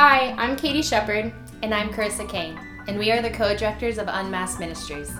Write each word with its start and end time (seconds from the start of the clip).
Hi, 0.00 0.32
I'm 0.38 0.54
Katie 0.54 0.80
Shepard. 0.80 1.32
And 1.64 1.74
I'm 1.74 1.88
Carissa 1.88 2.28
Kane, 2.28 2.56
and 2.86 2.96
we 2.96 3.10
are 3.10 3.20
the 3.20 3.30
co 3.30 3.56
directors 3.56 3.98
of 3.98 4.06
Unmasked 4.06 4.60
Ministries. 4.60 5.10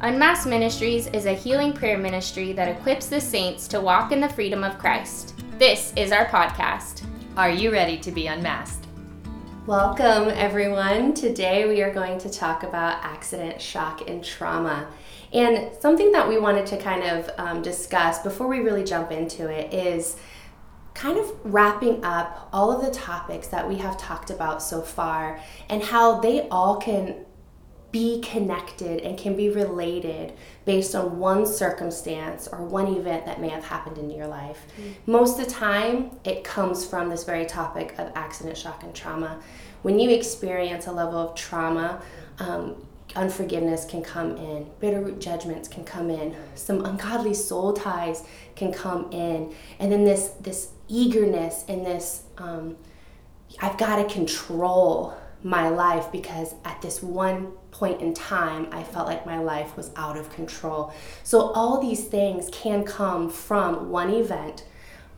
Unmasked 0.00 0.46
Ministries 0.46 1.08
is 1.08 1.26
a 1.26 1.32
healing 1.32 1.72
prayer 1.72 1.98
ministry 1.98 2.52
that 2.52 2.68
equips 2.68 3.08
the 3.08 3.20
saints 3.20 3.66
to 3.66 3.80
walk 3.80 4.12
in 4.12 4.20
the 4.20 4.28
freedom 4.28 4.62
of 4.62 4.78
Christ. 4.78 5.34
This 5.58 5.92
is 5.96 6.12
our 6.12 6.26
podcast. 6.26 7.02
Are 7.36 7.50
you 7.50 7.72
ready 7.72 7.98
to 7.98 8.12
be 8.12 8.28
unmasked? 8.28 8.86
Welcome, 9.66 10.28
everyone. 10.28 11.14
Today 11.14 11.66
we 11.66 11.82
are 11.82 11.92
going 11.92 12.18
to 12.20 12.30
talk 12.30 12.62
about 12.62 13.02
accident, 13.02 13.60
shock, 13.60 14.08
and 14.08 14.22
trauma. 14.22 14.86
And 15.32 15.74
something 15.80 16.12
that 16.12 16.28
we 16.28 16.38
wanted 16.38 16.66
to 16.66 16.76
kind 16.76 17.02
of 17.02 17.28
um, 17.38 17.60
discuss 17.60 18.22
before 18.22 18.46
we 18.46 18.60
really 18.60 18.84
jump 18.84 19.10
into 19.10 19.48
it 19.48 19.74
is 19.74 20.16
kind 20.94 21.18
of 21.18 21.32
wrapping 21.44 22.04
up 22.04 22.48
all 22.52 22.70
of 22.70 22.84
the 22.84 22.90
topics 22.90 23.48
that 23.48 23.68
we 23.68 23.76
have 23.76 23.96
talked 23.96 24.30
about 24.30 24.62
so 24.62 24.82
far 24.82 25.40
and 25.68 25.82
how 25.82 26.20
they 26.20 26.48
all 26.48 26.76
can 26.76 27.24
be 27.92 28.22
connected 28.22 29.02
and 29.02 29.18
can 29.18 29.36
be 29.36 29.50
related 29.50 30.32
based 30.64 30.94
on 30.94 31.18
one 31.18 31.44
circumstance 31.44 32.48
or 32.48 32.64
one 32.64 32.86
event 32.86 33.26
that 33.26 33.38
may 33.40 33.50
have 33.50 33.64
happened 33.64 33.98
in 33.98 34.10
your 34.10 34.26
life. 34.26 34.66
Mm-hmm. 34.80 35.12
Most 35.12 35.38
of 35.38 35.44
the 35.44 35.50
time, 35.50 36.10
it 36.24 36.42
comes 36.42 36.86
from 36.86 37.10
this 37.10 37.24
very 37.24 37.44
topic 37.44 37.94
of 37.98 38.10
accident, 38.14 38.56
shock, 38.56 38.82
and 38.82 38.94
trauma. 38.94 39.42
When 39.82 39.98
you 39.98 40.10
experience 40.10 40.86
a 40.86 40.92
level 40.92 41.18
of 41.18 41.34
trauma, 41.34 42.00
um, 42.38 42.76
unforgiveness 43.16 43.84
can 43.84 44.02
come 44.02 44.36
in, 44.36 44.70
bitter 44.80 45.10
judgments 45.12 45.68
can 45.68 45.84
come 45.84 46.10
in, 46.10 46.34
some 46.54 46.84
ungodly 46.84 47.34
soul 47.34 47.72
ties 47.72 48.24
can 48.56 48.72
come 48.72 49.10
in, 49.12 49.54
and 49.78 49.90
then 49.90 50.04
this 50.04 50.28
this 50.40 50.70
eagerness 50.88 51.64
and 51.68 51.84
this 51.86 52.24
um, 52.38 52.76
I've 53.60 53.76
got 53.78 53.96
to 53.96 54.12
control 54.12 55.14
my 55.42 55.68
life 55.68 56.10
because 56.12 56.54
at 56.64 56.80
this 56.82 57.02
one 57.02 57.48
point 57.70 58.00
in 58.00 58.14
time 58.14 58.68
I 58.70 58.82
felt 58.84 59.08
like 59.08 59.26
my 59.26 59.38
life 59.38 59.76
was 59.76 59.90
out 59.96 60.16
of 60.16 60.30
control. 60.30 60.92
So 61.24 61.50
all 61.52 61.80
these 61.80 62.06
things 62.06 62.48
can 62.52 62.84
come 62.84 63.28
from 63.28 63.90
one 63.90 64.10
event. 64.10 64.64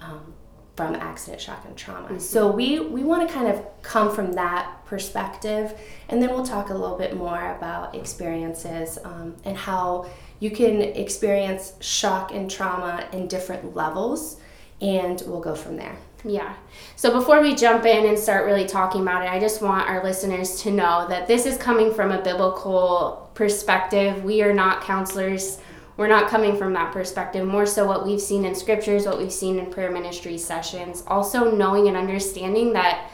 Um, 0.00 0.34
from 0.76 0.94
accident 0.96 1.40
shock 1.40 1.64
and 1.66 1.76
trauma. 1.76 2.08
Mm-hmm. 2.08 2.18
So 2.18 2.50
we 2.50 2.80
we 2.80 3.04
want 3.04 3.26
to 3.28 3.32
kind 3.32 3.48
of 3.48 3.64
come 3.82 4.14
from 4.14 4.32
that 4.32 4.84
perspective, 4.86 5.78
and 6.08 6.20
then 6.20 6.30
we'll 6.30 6.44
talk 6.44 6.70
a 6.70 6.74
little 6.74 6.98
bit 6.98 7.16
more 7.16 7.56
about 7.56 7.94
experiences 7.94 8.98
um, 9.04 9.36
and 9.44 9.56
how 9.56 10.06
you 10.40 10.50
can 10.50 10.82
experience 10.82 11.74
shock 11.80 12.32
and 12.32 12.50
trauma 12.50 13.06
in 13.12 13.28
different 13.28 13.74
levels, 13.76 14.40
and 14.80 15.22
we'll 15.26 15.40
go 15.40 15.54
from 15.54 15.76
there. 15.76 15.96
Yeah. 16.24 16.54
So 16.96 17.12
before 17.12 17.40
we 17.42 17.54
jump 17.54 17.84
in 17.84 18.06
and 18.06 18.18
start 18.18 18.46
really 18.46 18.64
talking 18.64 19.02
about 19.02 19.24
it, 19.24 19.30
I 19.30 19.38
just 19.38 19.60
want 19.60 19.88
our 19.88 20.02
listeners 20.02 20.62
to 20.62 20.70
know 20.70 21.06
that 21.08 21.26
this 21.26 21.44
is 21.44 21.58
coming 21.58 21.92
from 21.92 22.12
a 22.12 22.22
biblical 22.22 23.30
perspective. 23.34 24.24
We 24.24 24.42
are 24.42 24.54
not 24.54 24.80
counselors 24.82 25.60
we're 25.96 26.08
not 26.08 26.28
coming 26.28 26.56
from 26.56 26.72
that 26.72 26.92
perspective. 26.92 27.46
More 27.46 27.66
so 27.66 27.86
what 27.86 28.04
we've 28.04 28.20
seen 28.20 28.44
in 28.44 28.54
scriptures 28.54 29.06
what 29.06 29.18
we've 29.18 29.32
seen 29.32 29.58
in 29.58 29.70
prayer 29.70 29.90
ministry 29.90 30.38
sessions. 30.38 31.04
Also 31.06 31.50
knowing 31.54 31.86
and 31.88 31.96
understanding 31.96 32.72
that 32.72 33.10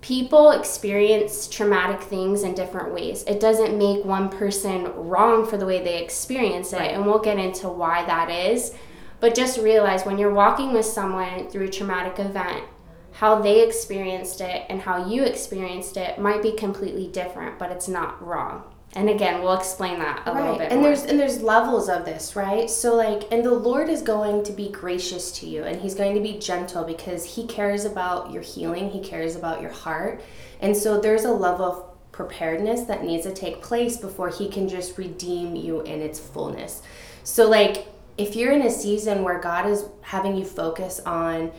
people 0.00 0.50
experience 0.50 1.46
traumatic 1.48 2.02
things 2.02 2.42
in 2.42 2.54
different 2.54 2.94
ways. 2.94 3.22
It 3.24 3.40
doesn't 3.40 3.78
make 3.78 4.04
one 4.04 4.28
person 4.28 4.84
wrong 4.94 5.46
for 5.46 5.56
the 5.56 5.66
way 5.66 5.82
they 5.82 6.02
experience 6.02 6.72
it 6.72 6.78
right. 6.78 6.90
and 6.92 7.06
we'll 7.06 7.18
get 7.18 7.38
into 7.38 7.68
why 7.68 8.04
that 8.04 8.30
is. 8.30 8.74
But 9.20 9.34
just 9.34 9.58
realize 9.58 10.04
when 10.04 10.18
you're 10.18 10.32
walking 10.32 10.72
with 10.72 10.86
someone 10.86 11.48
through 11.50 11.66
a 11.66 11.70
traumatic 11.70 12.18
event 12.18 12.64
how 13.12 13.40
they 13.40 13.62
experienced 13.66 14.40
it 14.40 14.64
and 14.68 14.80
how 14.80 15.06
you 15.06 15.22
experienced 15.22 15.96
it 15.96 16.18
might 16.18 16.42
be 16.42 16.52
completely 16.52 17.08
different 17.08 17.58
but 17.58 17.70
it's 17.70 17.88
not 17.88 18.24
wrong 18.24 18.62
and 18.96 19.08
again, 19.08 19.40
we'll 19.40 19.56
explain 19.56 20.00
that 20.00 20.22
a 20.26 20.32
right. 20.32 20.40
little 20.42 20.58
bit. 20.58 20.72
And 20.72 20.80
more. 20.80 20.90
there's 20.90 21.04
and 21.04 21.18
there's 21.18 21.42
levels 21.42 21.88
of 21.88 22.04
this, 22.04 22.34
right? 22.34 22.68
So 22.68 22.96
like 22.96 23.22
and 23.30 23.44
the 23.44 23.52
Lord 23.52 23.88
is 23.88 24.02
going 24.02 24.42
to 24.44 24.52
be 24.52 24.68
gracious 24.68 25.30
to 25.40 25.46
you 25.46 25.62
and 25.62 25.80
he's 25.80 25.94
going 25.94 26.14
to 26.14 26.20
be 26.20 26.38
gentle 26.38 26.82
because 26.84 27.24
he 27.24 27.46
cares 27.46 27.84
about 27.84 28.32
your 28.32 28.42
healing, 28.42 28.90
he 28.90 29.00
cares 29.00 29.36
about 29.36 29.60
your 29.60 29.70
heart. 29.70 30.20
And 30.60 30.76
so 30.76 31.00
there's 31.00 31.24
a 31.24 31.30
level 31.30 31.64
of 31.64 32.12
preparedness 32.12 32.82
that 32.82 33.04
needs 33.04 33.24
to 33.24 33.32
take 33.32 33.62
place 33.62 33.96
before 33.96 34.28
he 34.28 34.48
can 34.48 34.68
just 34.68 34.98
redeem 34.98 35.54
you 35.54 35.82
in 35.82 36.02
its 36.02 36.18
fullness. 36.18 36.82
So 37.22 37.48
like 37.48 37.86
if 38.18 38.34
you're 38.34 38.52
in 38.52 38.62
a 38.62 38.70
season 38.70 39.22
where 39.22 39.38
God 39.40 39.66
is 39.66 39.84
having 40.02 40.36
you 40.36 40.44
focus 40.44 40.98
on 41.06 41.52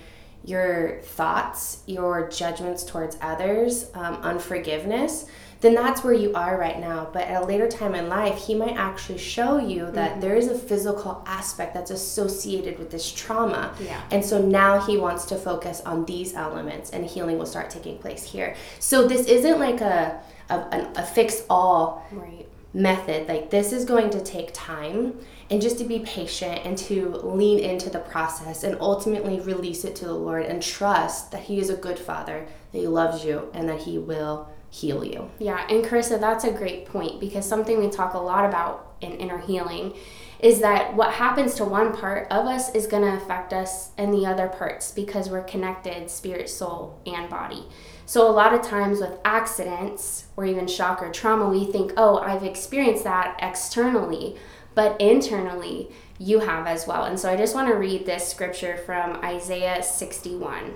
your 0.44 1.00
thoughts, 1.02 1.84
your 1.86 2.30
judgments 2.30 2.84
towards 2.84 3.18
others, 3.22 3.90
um, 3.94 4.16
unforgiveness, 4.16 5.28
then 5.62 5.76
that's 5.76 6.04
where 6.04 6.14
you 6.14 6.34
are 6.34 6.58
right 6.58 6.80
now. 6.80 7.08
But 7.14 7.28
at 7.28 7.44
a 7.44 7.46
later 7.46 7.68
time 7.68 7.94
in 7.94 8.10
life, 8.10 8.38
he 8.38 8.56
might 8.56 8.76
actually 8.76 9.20
show 9.20 9.60
you 9.60 9.92
that 9.92 10.12
mm-hmm. 10.12 10.20
there 10.20 10.36
is 10.36 10.48
a 10.48 10.58
physical 10.58 11.24
aspect 11.28 11.76
that's 11.76 11.92
associated 11.92 12.80
with 12.80 12.90
this 12.90 13.12
trauma. 13.12 13.74
Yeah. 13.80 14.02
And 14.10 14.26
so 14.26 14.42
now 14.42 14.82
he 14.82 14.98
wants 14.98 15.26
to 15.26 15.36
focus 15.36 15.82
on 15.82 16.06
these 16.06 16.34
elements 16.34 16.90
and 16.90 17.06
healing 17.06 17.38
will 17.38 17.46
start 17.46 17.70
taking 17.70 18.00
place 18.00 18.24
here. 18.24 18.56
So 18.80 19.08
this 19.08 19.28
isn't 19.28 19.60
like 19.60 19.82
a, 19.82 20.20
a, 20.50 20.88
a 20.96 21.06
fix 21.06 21.44
all 21.48 22.08
right. 22.12 22.48
method. 22.74 23.28
Like 23.28 23.52
this 23.52 23.72
is 23.72 23.86
going 23.86 24.10
to 24.10 24.22
take 24.24 24.50
time 24.54 25.20
and 25.52 25.62
just 25.62 25.78
to 25.78 25.84
be 25.84 26.00
patient 26.00 26.62
and 26.66 26.76
to 26.80 27.10
lean 27.18 27.60
into 27.60 27.92
the 27.92 28.00
process 28.00 28.64
and 28.64 28.78
ultimately 28.80 29.40
release 29.42 29.84
it 29.86 29.96
to 29.98 30.06
the 30.06 30.14
Lord 30.14 30.46
and 30.46 30.64
trust 30.64 31.32
that 31.32 31.44
he 31.44 31.60
is 31.60 31.70
a 31.70 31.76
good 31.76 32.00
father, 32.00 32.48
that 32.72 32.78
he 32.80 32.88
loves 32.88 33.24
you 33.24 33.52
and 33.54 33.70
that 33.70 33.82
he 33.82 34.00
will 34.00 34.50
heal 34.72 35.04
you. 35.04 35.30
Yeah, 35.38 35.68
and 35.70 35.84
Carissa, 35.84 36.20
that's 36.20 36.46
a 36.46 36.52
great 36.52 36.86
point 36.86 37.20
because 37.20 37.48
something 37.48 37.78
we 37.78 37.90
talk 37.90 38.14
a 38.14 38.18
lot 38.18 38.46
about 38.46 38.96
in 39.02 39.12
inner 39.14 39.38
healing 39.38 39.94
is 40.40 40.60
that 40.62 40.96
what 40.96 41.14
happens 41.14 41.54
to 41.56 41.66
one 41.66 41.96
part 41.96 42.28
of 42.32 42.48
us 42.48 42.74
is 42.74 42.88
going 42.88 43.04
to 43.04 43.22
affect 43.22 43.54
us 43.54 43.92
in 43.98 44.12
the 44.12 44.26
other 44.26 44.48
parts 44.48 44.92
because 44.92 45.30
we're 45.30 45.44
connected 45.44 46.10
spirit, 46.10 46.50
soul, 46.50 47.00
and 47.06 47.30
body. 47.30 47.66
So, 48.06 48.28
a 48.28 48.32
lot 48.32 48.54
of 48.54 48.62
times 48.62 49.00
with 49.00 49.20
accidents 49.24 50.26
or 50.36 50.46
even 50.46 50.68
shock 50.68 51.02
or 51.04 51.12
trauma, 51.12 51.48
we 51.48 51.66
think, 51.66 51.94
oh, 51.96 52.18
I've 52.18 52.44
experienced 52.44 53.04
that 53.04 53.38
externally, 53.42 54.36
but 54.74 55.00
internally, 55.00 55.92
you 56.18 56.40
have 56.40 56.66
as 56.66 56.88
well. 56.88 57.04
And 57.04 57.20
so, 57.20 57.30
I 57.32 57.38
just 57.38 57.54
want 57.54 57.68
to 57.68 57.76
read 57.76 58.06
this 58.06 58.28
scripture 58.28 58.78
from 58.78 59.24
Isaiah 59.24 59.84
61. 59.84 60.74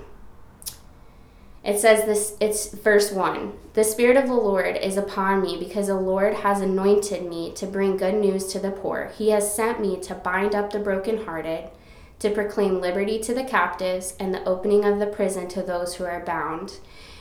It 1.65 1.79
says 1.79 2.05
this 2.05 2.37
it's 2.39 2.67
verse 2.67 3.11
1. 3.11 3.51
The 3.73 3.83
spirit 3.83 4.17
of 4.17 4.27
the 4.27 4.35
Lord 4.35 4.77
is 4.77 4.97
upon 4.97 5.41
me 5.41 5.57
because 5.57 5.87
the 5.87 5.95
Lord 5.95 6.35
has 6.35 6.61
anointed 6.61 7.27
me 7.27 7.51
to 7.53 7.65
bring 7.65 7.97
good 7.97 8.13
news 8.13 8.45
to 8.53 8.59
the 8.59 8.69
poor. 8.69 9.11
He 9.17 9.31
has 9.31 9.53
sent 9.53 9.81
me 9.81 9.99
to 10.01 10.13
bind 10.13 10.53
up 10.53 10.71
the 10.71 10.79
brokenhearted, 10.79 11.69
to 12.19 12.29
proclaim 12.29 12.79
liberty 12.79 13.17
to 13.19 13.33
the 13.33 13.43
captives 13.43 14.15
and 14.19 14.31
the 14.31 14.43
opening 14.45 14.85
of 14.85 14.99
the 14.99 15.07
prison 15.07 15.47
to 15.49 15.63
those 15.63 15.95
who 15.95 16.05
are 16.05 16.23
bound. 16.23 16.77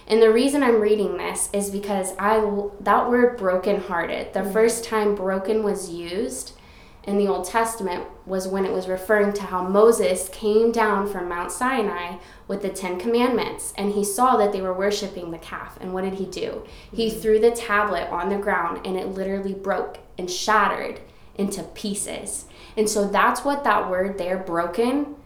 And 0.07 0.21
the 0.21 0.31
reason 0.31 0.63
I'm 0.63 0.81
reading 0.81 1.17
this 1.17 1.49
is 1.55 1.71
because 1.71 2.13
I 2.19 2.39
that 2.81 3.09
word 3.09 3.39
brokenhearted, 3.39 4.35
the 4.35 4.41
mm-hmm. 4.41 4.53
first 4.53 4.85
time 4.85 5.15
broken 5.15 5.63
was 5.63 5.91
used 5.91 6.53
in 7.07 7.19
the 7.19 7.29
Old 7.29 7.45
Testament 7.45 8.05
was 8.27 8.49
when 8.49 8.65
it 8.65 8.73
was 8.73 8.89
referring 8.89 9.33
to 9.35 9.43
how 9.43 9.67
Moses 9.67 10.29
came 10.31 10.73
down 10.73 11.07
from 11.07 11.29
Mount 11.29 11.53
Sinai 11.53 12.17
with 12.49 12.63
the 12.63 12.71
Ten 12.71 12.99
Commandments 12.99 13.73
and 13.77 13.93
he 13.93 14.05
saw 14.05 14.37
that 14.37 14.53
they 14.53 14.63
were 14.63 14.73
worshiping 14.73 15.31
the 15.31 15.39
calf. 15.39 15.79
And 15.81 15.93
what 15.93 16.05
did 16.05 16.15
he 16.15 16.27
do? 16.27 16.63
Mm-hmm. 16.63 16.97
He 16.97 17.11
threw 17.11 17.39
the 17.39 17.51
tablet 17.51 18.09
on 18.09 18.31
the 18.31 18.39
ground 18.39 18.87
and 18.87 18.97
it 18.97 19.09
literally 19.09 19.55
broke 19.55 19.99
and 20.17 20.31
shattered 20.31 21.01
into 21.37 21.63
pieces. 21.63 22.47
And 22.77 22.89
so 22.89 23.07
that's 23.07 23.45
what 23.45 23.65
that 23.65 23.91
word 23.91 24.19
there, 24.19 24.39
broken, 24.39 25.17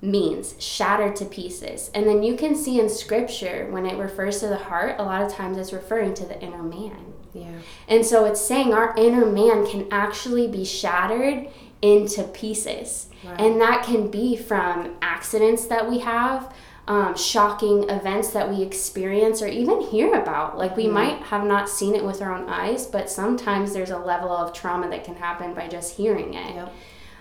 means 0.00 0.54
shattered 0.58 1.16
to 1.16 1.24
pieces. 1.24 1.90
And 1.94 2.06
then 2.06 2.22
you 2.22 2.36
can 2.36 2.54
see 2.54 2.80
in 2.80 2.88
scripture 2.88 3.66
when 3.70 3.86
it 3.86 3.98
refers 3.98 4.40
to 4.40 4.48
the 4.48 4.56
heart, 4.56 4.96
a 4.98 5.02
lot 5.02 5.22
of 5.22 5.32
times 5.32 5.56
it's 5.56 5.72
referring 5.72 6.14
to 6.14 6.24
the 6.24 6.40
inner 6.40 6.62
man. 6.62 7.14
Yeah. 7.40 7.58
And 7.88 8.04
so 8.04 8.24
it's 8.24 8.40
saying 8.40 8.72
our 8.72 8.94
inner 8.96 9.26
man 9.26 9.66
can 9.66 9.86
actually 9.90 10.46
be 10.48 10.64
shattered 10.64 11.48
into 11.82 12.24
pieces. 12.24 13.08
Right. 13.24 13.40
And 13.40 13.60
that 13.60 13.84
can 13.84 14.10
be 14.10 14.36
from 14.36 14.96
accidents 15.02 15.66
that 15.66 15.88
we 15.88 16.00
have, 16.00 16.52
um, 16.88 17.16
shocking 17.16 17.88
events 17.90 18.30
that 18.30 18.48
we 18.48 18.62
experience 18.62 19.42
or 19.42 19.46
even 19.46 19.80
hear 19.80 20.14
about. 20.14 20.56
Like 20.56 20.76
we 20.76 20.86
mm 20.86 20.92
might 20.92 21.22
have 21.24 21.44
not 21.44 21.68
seen 21.68 21.94
it 21.94 22.04
with 22.04 22.22
our 22.22 22.34
own 22.34 22.48
eyes, 22.48 22.86
but 22.86 23.10
sometimes 23.10 23.72
there's 23.72 23.90
a 23.90 23.98
level 23.98 24.30
of 24.30 24.52
trauma 24.52 24.88
that 24.90 25.04
can 25.04 25.14
happen 25.16 25.54
by 25.54 25.68
just 25.68 25.96
hearing 25.96 26.34
it. 26.34 26.54
Yep. 26.54 26.74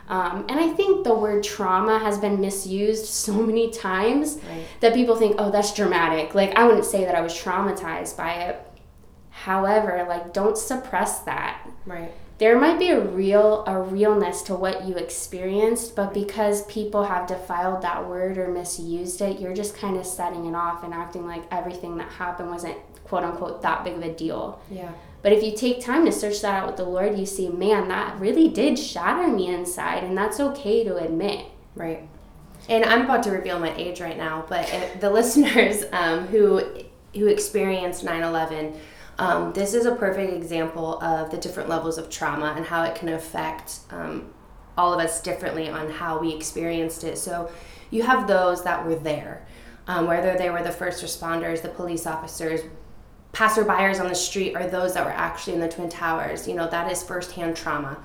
Um, 0.10 0.46
and 0.48 0.58
I 0.58 0.69
think 0.69 1.04
the 1.04 1.14
word 1.14 1.44
trauma 1.44 2.00
has 2.00 2.18
been 2.18 2.40
misused 2.40 3.06
so 3.25 3.34
many 3.34 3.69
times 3.72 4.40
right. 4.50 4.66
that 4.80 4.94
people 4.94 5.16
think, 5.16 5.36
oh, 5.38 5.52
that's 5.52 5.74
dramatic. 5.74 6.34
Like, 6.34 6.58
I 6.58 6.66
wouldn't 6.66 6.86
say 6.86 7.04
that 7.04 7.16
I 7.16 7.22
was 7.22 7.34
traumatized 7.34 8.16
by 8.16 8.34
it, 8.34 8.66
However, 9.44 10.06
like 10.10 10.34
don't 10.34 10.57
suppress 10.57 11.19
that. 11.19 11.62
Right. 11.86 12.12
there 12.38 12.60
might 12.60 12.78
be 12.80 12.89
a 12.89 13.00
real 13.00 13.63
a 13.66 13.81
realness 13.81 14.42
to 14.44 14.54
what 14.54 14.86
you 14.86 14.95
experienced 14.95 15.95
but 15.95 16.13
because 16.13 16.66
people 16.66 17.04
have 17.06 17.28
defiled 17.28 17.81
that 17.81 18.07
word 18.10 18.38
or 18.38 18.48
misused 18.50 19.22
it 19.22 19.39
you're 19.39 19.54
just 19.56 19.74
kind 19.78 19.95
of 19.95 20.06
setting 20.06 20.45
it 20.45 20.54
off 20.54 20.84
and 20.84 20.94
acting 20.94 21.25
like 21.25 21.44
everything 21.50 21.98
that 21.98 22.12
happened 22.12 22.50
wasn't 22.50 22.75
quote 23.06 23.24
unquote 23.24 23.62
that 23.62 23.84
big 23.86 23.95
of 23.95 24.04
a 24.04 24.13
deal 24.13 24.60
Yeah. 24.69 24.92
but 25.24 25.31
if 25.31 25.42
you 25.42 25.56
take 25.56 25.80
time 25.81 26.04
to 26.06 26.12
search 26.12 26.42
that 26.42 26.56
out 26.62 26.68
with 26.68 26.75
the 26.75 26.83
lord 26.83 27.18
you 27.18 27.25
see 27.25 27.48
man 27.48 27.88
that 27.88 28.19
really 28.19 28.50
did 28.50 28.78
shatter 28.78 29.28
me 29.30 29.48
inside 29.48 30.04
and 30.04 30.18
that's 30.18 30.40
okay 30.42 30.83
to 30.83 30.98
admit 30.98 31.45
Right. 31.74 32.01
And 32.69 32.83
I'm 32.83 33.04
about 33.04 33.24
to 33.24 33.31
reveal 33.31 33.60
my 33.60 33.74
age 33.75 34.01
right 34.01 34.18
now, 34.18 34.45
but 34.50 34.66
the 35.00 35.10
listeners 35.19 35.86
um, 35.94 36.28
who 36.28 36.62
who 37.16 37.28
experienced 37.28 38.04
9/11, 38.04 38.75
um, 39.19 39.54
this 39.54 39.74
is 39.74 39.86
a 39.86 39.96
perfect 39.96 40.34
example 40.34 41.02
of 41.02 41.31
the 41.31 41.38
different 41.38 41.69
levels 41.69 41.98
of 41.98 42.10
trauma 42.10 42.54
and 42.56 42.66
how 42.66 42.84
it 42.84 42.96
can 42.96 43.10
affect 43.10 43.80
um, 43.90 44.31
all 44.78 44.94
of 44.94 45.00
us 45.00 45.22
differently 45.22 45.69
on 45.69 45.90
how 45.90 46.19
we 46.19 46.34
experienced 46.34 47.04
it. 47.04 47.18
So 47.18 47.50
you 47.90 48.04
have 48.04 48.28
those 48.28 48.64
that 48.64 48.86
were 48.86 48.96
there, 48.96 49.46
um, 49.88 50.08
whether 50.08 50.38
they 50.38 50.50
were 50.50 50.62
the 50.62 50.72
first 50.72 51.04
responders, 51.04 51.62
the 51.62 51.69
police 51.69 52.06
officers, 52.06 52.62
passerbyers 53.34 54.00
on 54.00 54.08
the 54.08 54.16
street, 54.16 54.56
or 54.56 54.68
those 54.68 54.94
that 54.94 55.06
were 55.06 55.12
actually 55.12 55.54
in 55.54 55.60
the 55.60 55.69
Twin 55.69 55.90
Towers. 55.90 56.48
You 56.48 56.54
know, 56.54 56.69
that 56.69 56.92
is 56.92 57.02
firsthand 57.02 57.56
trauma 57.56 57.98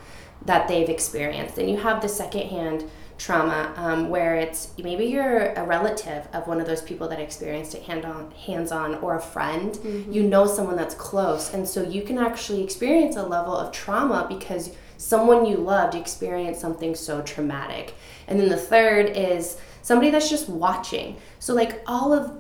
that 0.47 0.67
they've 0.67 0.89
experienced. 0.89 1.59
And 1.59 1.71
you 1.71 1.77
have 1.77 2.01
the 2.01 2.09
secondhand 2.09 2.85
trauma 3.23 3.73
um, 3.77 4.09
where 4.09 4.35
it's 4.35 4.73
maybe 4.83 5.05
you're 5.05 5.53
a 5.53 5.65
relative 5.65 6.27
of 6.33 6.49
one 6.49 6.61
of 6.61 6.67
those 6.67 6.83
people 6.83 7.09
that 7.09 7.21
experienced 7.21 7.75
it 7.75 7.83
hand 7.83 8.05
on 8.05 8.33
hands 8.33 8.73
on 8.73 8.97
or 8.97 9.17
a 9.17 9.21
friend. 9.21 9.79
You 10.11 10.25
know 10.25 10.47
someone 10.47 10.75
that's 10.75 10.97
close. 10.97 11.55
And 11.55 11.67
so 11.67 11.83
you 11.83 12.03
can 12.03 12.19
actually 12.19 12.65
experience 12.65 13.15
a 13.15 13.23
level 13.23 13.57
of 13.57 13.71
trauma 13.71 14.27
because 14.29 14.75
someone 14.97 15.47
you 15.47 15.57
loved 15.57 15.95
experienced 15.95 16.61
something 16.61 16.97
so 16.97 17.23
traumatic. 17.23 17.95
And 18.27 18.41
then 18.41 18.49
the 18.49 18.57
third 18.57 19.17
is 19.17 19.57
somebody 19.83 20.11
that's 20.11 20.29
just 20.29 20.49
watching. 20.49 21.17
So 21.39 21.55
like 21.55 21.83
all 21.87 22.13
of 22.13 22.39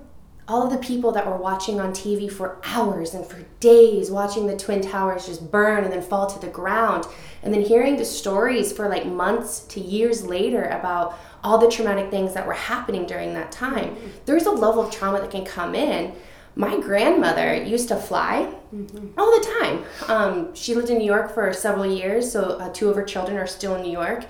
all 0.48 0.64
of 0.64 0.72
the 0.72 0.78
people 0.78 1.12
that 1.12 1.24
were 1.24 1.36
watching 1.36 1.80
on 1.80 1.92
TV 1.92 2.30
for 2.30 2.60
hours 2.64 3.14
and 3.14 3.24
for 3.24 3.42
days, 3.60 4.10
watching 4.10 4.48
the 4.48 4.56
Twin 4.56 4.80
Towers 4.80 5.26
just 5.26 5.50
burn 5.50 5.84
and 5.84 5.92
then 5.92 6.02
fall 6.02 6.26
to 6.26 6.38
the 6.40 6.48
ground, 6.48 7.06
and 7.42 7.52
then 7.52 7.62
hearing 7.62 7.96
the 7.96 8.04
stories 8.04 8.72
for 8.72 8.88
like 8.88 9.06
months 9.06 9.60
to 9.60 9.80
years 9.80 10.24
later 10.24 10.64
about 10.64 11.18
all 11.42 11.58
the 11.58 11.68
traumatic 11.68 12.10
things 12.10 12.34
that 12.34 12.46
were 12.46 12.52
happening 12.52 13.06
during 13.06 13.34
that 13.34 13.50
time, 13.50 13.96
there's 14.26 14.46
a 14.46 14.50
level 14.50 14.82
of 14.82 14.92
trauma 14.92 15.20
that 15.20 15.30
can 15.30 15.44
come 15.44 15.74
in. 15.74 16.14
My 16.54 16.78
grandmother 16.78 17.54
used 17.54 17.88
to 17.88 17.96
fly 17.96 18.52
all 19.16 19.38
the 19.38 19.46
time. 19.58 19.84
Um, 20.08 20.54
she 20.54 20.74
lived 20.74 20.90
in 20.90 20.98
New 20.98 21.06
York 21.06 21.32
for 21.32 21.52
several 21.52 21.86
years, 21.86 22.30
so 22.30 22.58
uh, 22.58 22.72
two 22.72 22.88
of 22.90 22.96
her 22.96 23.04
children 23.04 23.38
are 23.38 23.46
still 23.46 23.74
in 23.74 23.82
New 23.82 23.90
York. 23.90 24.24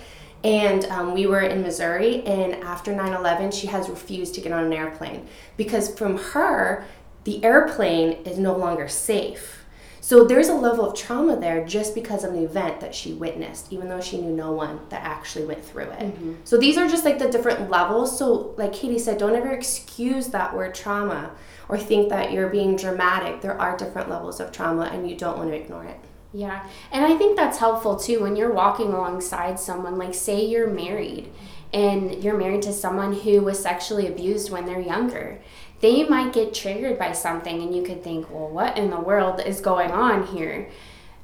And 0.45 0.85
um, 0.87 1.15
we 1.15 1.27
were 1.27 1.41
in 1.41 1.63
Missouri, 1.63 2.23
and 2.25 2.55
after 2.65 2.93
9 2.95 3.13
11, 3.13 3.53
she 3.53 3.69
has 3.69 3.89
refused 3.89 4.35
to 4.35 4.41
get 4.41 4.53
on 4.53 4.65
an 4.65 4.73
airplane 4.73 5.29
because 5.57 5.97
from 5.97 6.19
her, 6.19 6.85
the 7.25 7.45
airplane 7.45 8.25
is 8.25 8.39
no 8.39 8.57
longer 8.57 8.89
safe. 8.89 9.62
So 10.03 10.25
there's 10.25 10.49
a 10.49 10.55
level 10.55 10.85
of 10.85 10.99
trauma 10.99 11.37
there 11.37 11.65
just 11.65 11.95
because 11.95 12.25
of 12.25 12.35
an 12.35 12.43
event 12.43 12.81
that 12.81 12.93
she 12.93 13.13
witnessed, 13.13 13.73
even 13.73 13.89
though 13.89 14.01
she 14.01 14.21
knew 14.21 14.33
no 14.33 14.51
one 14.51 14.81
that 14.89 15.05
actually 15.05 15.45
went 15.45 15.65
through 15.65 15.85
it. 15.85 16.01
Mm-hmm. 16.01 16.35
So 16.43 16.59
these 16.59 16.77
are 16.77 16.89
just 16.89 17.05
like 17.05 17.21
the 17.21 17.31
different 17.31 17.71
levels. 17.71 18.19
So, 18.19 18.53
like 18.59 18.73
Katie 18.73 18.99
said, 18.99 19.17
don't 19.17 19.37
ever 19.37 19.53
excuse 19.53 20.27
that 20.29 20.57
word 20.57 20.75
trauma 20.75 21.31
or 21.69 21.79
think 21.79 22.09
that 22.09 22.33
you're 22.33 22.49
being 22.49 22.75
dramatic. 22.75 23.43
There 23.43 23.59
are 23.59 23.77
different 23.77 24.11
levels 24.11 24.41
of 24.41 24.51
trauma, 24.51 24.91
and 24.93 25.09
you 25.09 25.17
don't 25.17 25.39
want 25.39 25.51
to 25.51 25.57
ignore 25.57 25.85
it. 25.85 26.01
Yeah. 26.33 26.69
And 26.91 27.05
I 27.05 27.17
think 27.17 27.37
that's 27.37 27.59
helpful 27.59 27.97
too 27.97 28.23
when 28.23 28.35
you're 28.35 28.53
walking 28.53 28.89
alongside 28.89 29.61
someone, 29.61 29.99
like 29.99 30.15
say 30.15 30.45
you're 30.45 30.67
married 30.67 31.31
and 31.73 32.23
you're 32.23 32.37
married 32.37 32.63
to 32.63 32.73
someone 32.73 33.13
who 33.13 33.41
was 33.41 33.63
sexually 33.63 34.07
abused 34.07 34.51
when 34.51 34.67
they're 34.67 34.81
younger. 34.81 35.41
They 35.83 36.05
might 36.05 36.33
get 36.33 36.55
triggered 36.55 36.97
by 36.97 37.11
something 37.11 37.61
and 37.61 37.75
you 37.75 37.83
could 37.83 38.05
think, 38.05 38.31
well, 38.31 38.49
what 38.49 38.79
in 38.79 38.89
the 38.89 39.01
world 39.01 39.41
is 39.45 39.61
going 39.61 39.91
on 39.91 40.29
here? 40.29 40.71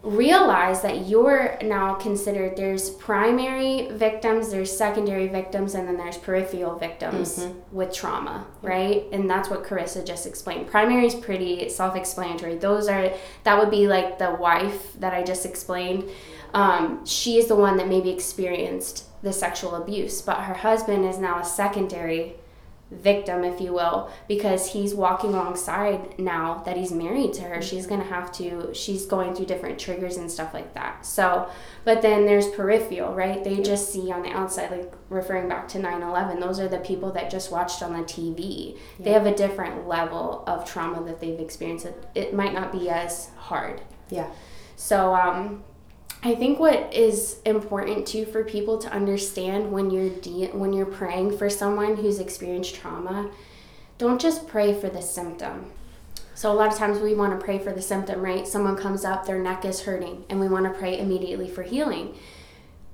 Realize 0.02 0.82
that 0.82 1.06
you're 1.06 1.56
now 1.62 1.94
considered 1.94 2.56
there's 2.56 2.90
primary 2.90 3.88
victims, 3.93 4.50
there's 4.50 4.76
secondary 4.76 5.28
victims, 5.28 5.75
and 5.75 5.87
then 5.87 5.96
there's 5.96 6.19
peripheral 6.19 6.76
victims 6.76 7.46
with 7.72 7.93
trauma, 7.93 8.46
right? 8.62 9.05
And 9.12 9.31
that's 9.31 9.49
what 9.49 9.64
Carissa 9.64 10.05
just 10.05 10.26
explained. 10.26 10.69
Primary 10.69 11.06
is 11.06 11.14
pretty 11.14 11.69
self 11.69 11.94
explanatory. 11.94 12.56
Those 12.56 12.88
are, 12.88 13.12
that 13.44 13.58
would 13.58 13.70
be 13.70 13.87
like 13.87 14.19
the 14.19 14.32
wife 14.32 14.93
that 15.00 15.14
I 15.14 15.22
just 15.22 15.46
explained. 15.46 16.08
Um, 16.52 17.05
she 17.06 17.38
is 17.38 17.46
the 17.46 17.56
one 17.56 17.76
that 17.76 17.87
maybe 17.87 18.10
experienced 18.10 19.05
the 19.22 19.32
sexual 19.32 19.76
abuse, 19.76 20.20
but 20.20 20.38
her 20.38 20.55
husband 20.55 21.05
is 21.05 21.19
now 21.19 21.40
a 21.40 21.44
secondary 21.44 22.34
victim, 22.90 23.44
if 23.44 23.61
you 23.61 23.73
will, 23.73 24.11
because 24.29 24.73
he's 24.73 24.94
walking 24.94 25.31
alongside 25.31 26.19
now 26.19 26.62
that 26.64 26.76
he's 26.76 26.90
married 26.90 27.32
to 27.35 27.43
her. 27.43 27.61
She's 27.61 27.87
going 27.87 28.00
to 28.00 28.06
have 28.06 28.32
to, 28.32 28.73
she's 28.73 29.05
going 29.05 29.35
through 29.35 29.46
different 29.46 29.79
triggers 29.79 30.17
and 30.17 30.31
stuff 30.31 30.55
like 30.55 30.75
that. 30.75 31.05
So, 31.05 31.50
but 31.85 32.00
then 32.00 32.25
there's 32.25 32.49
peripheral, 32.49 33.14
right? 33.14 33.44
They 33.44 33.61
just 33.61 33.93
see 33.93 34.11
on 34.11 34.23
the 34.23 34.31
outside, 34.31 34.70
like 34.70 34.93
referring 35.11 35.49
back 35.49 35.69
to 35.69 35.79
9 35.79 36.02
11, 36.02 36.40
those 36.40 36.58
are 36.58 36.69
the 36.69 36.79
people 36.79 37.12
that 37.12 37.31
just 37.31 37.52
watched 37.52 37.82
on 37.82 37.93
the 37.93 38.05
TV. 38.05 38.79
They 38.99 39.12
have 39.12 39.26
a 39.26 39.34
different 39.34 39.87
level 39.87 40.44
of 40.46 40.64
trauma 40.64 41.05
that 41.05 41.20
they've 41.20 41.41
experienced. 41.41 41.87
It 42.14 42.32
might 42.32 42.55
not 42.55 42.73
be 42.73 42.88
as 42.88 43.31
hard. 43.37 43.82
Yeah. 44.11 44.31
So, 44.76 45.14
um, 45.14 45.64
I 46.23 46.35
think 46.35 46.59
what 46.59 46.93
is 46.93 47.38
important 47.44 48.06
too 48.06 48.25
for 48.25 48.43
people 48.43 48.79
to 48.79 48.93
understand 48.93 49.70
when 49.70 49.91
you're 49.91 50.11
de- 50.11 50.49
when 50.49 50.73
you're 50.73 50.87
praying 50.87 51.38
for 51.38 51.49
someone 51.49 51.97
who's 51.97 52.19
experienced 52.19 52.75
trauma, 52.75 53.31
don't 53.99 54.20
just 54.20 54.49
pray 54.49 54.79
for 54.79 54.88
the 54.88 55.03
symptom. 55.03 55.70
So 56.35 56.50
a 56.53 56.55
lot 56.55 56.73
of 56.73 56.79
times 56.79 56.99
we 56.99 57.15
want 57.15 57.38
to 57.38 57.44
pray 57.44 57.59
for 57.59 57.73
the 57.73 57.82
symptom, 57.82 58.20
right? 58.20 58.47
Someone 58.47 58.76
comes 58.76 59.05
up, 59.05 59.26
their 59.26 59.41
neck 59.41 59.65
is 59.65 59.82
hurting, 59.82 60.25
and 60.29 60.41
we 60.41 60.49
want 60.49 60.65
to 60.65 60.79
pray 60.79 60.99
immediately 60.99 61.49
for 61.49 61.62
healing. 61.62 62.17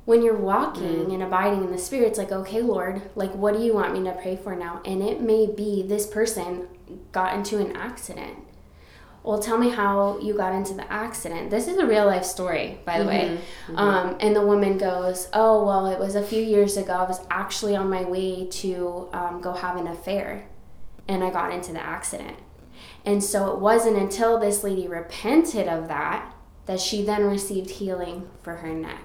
When 0.05 0.23
you're 0.23 0.37
walking 0.37 1.07
mm. 1.07 1.13
and 1.15 1.23
abiding 1.23 1.65
in 1.65 1.73
the 1.73 1.79
spirit, 1.79 2.09
it's 2.09 2.19
like, 2.19 2.33
okay, 2.33 2.61
Lord, 2.61 3.03
like 3.15 3.35
what 3.35 3.55
do 3.55 3.63
you 3.63 3.73
want 3.73 3.95
me 3.95 4.05
to 4.05 4.13
pray 4.13 4.37
for 4.37 4.55
now? 4.55 4.83
And 4.85 5.03
it 5.03 5.23
may 5.23 5.47
be 5.47 5.83
this 5.83 6.07
person 6.07 6.69
got 7.13 7.35
into 7.35 7.59
an 7.59 7.75
accident 7.75 8.39
well 9.25 9.41
tell 9.41 9.59
me 9.59 9.71
how 9.71 10.19
you 10.21 10.35
got 10.35 10.55
into 10.55 10.75
the 10.75 10.91
accident. 10.93 11.51
This 11.51 11.67
is 11.67 11.79
a 11.79 11.87
real 11.87 12.07
life 12.07 12.25
story 12.25 12.79
by 12.85 13.01
the 13.01 13.07
way. 13.07 13.39
Um, 13.75 14.17
and 14.21 14.37
the 14.37 14.47
woman 14.47 14.79
goes 14.79 15.29
oh 15.33 15.65
well 15.65 15.87
it 15.87 15.99
was 15.99 16.15
a 16.15 16.23
few 16.23 16.43
years 16.43 16.77
ago. 16.77 16.93
I 16.93 17.05
was 17.05 17.21
actually 17.31 17.75
on 17.75 17.91
my 17.91 18.05
way 18.05 18.47
to 18.47 19.09
um, 19.13 19.41
go 19.41 19.53
have 19.53 19.77
an 19.77 19.89
affair 19.89 20.47
and 21.09 21.23
i 21.25 21.31
got 21.31 21.53
into 21.53 21.73
the 21.73 21.83
accident. 21.83 22.39
And 23.05 23.23
so 23.23 23.53
it 23.53 23.59
wasn't 23.59 23.97
until 23.97 24.39
this 24.39 24.65
lady 24.65 24.87
repented 24.87 25.69
of 25.69 25.89
that 25.89 26.35
that 26.67 26.81
she 26.81 27.05
then 27.05 27.25
received 27.25 27.71
healing 27.71 28.29
for 28.43 28.57
her 28.57 28.73
neck 28.73 29.05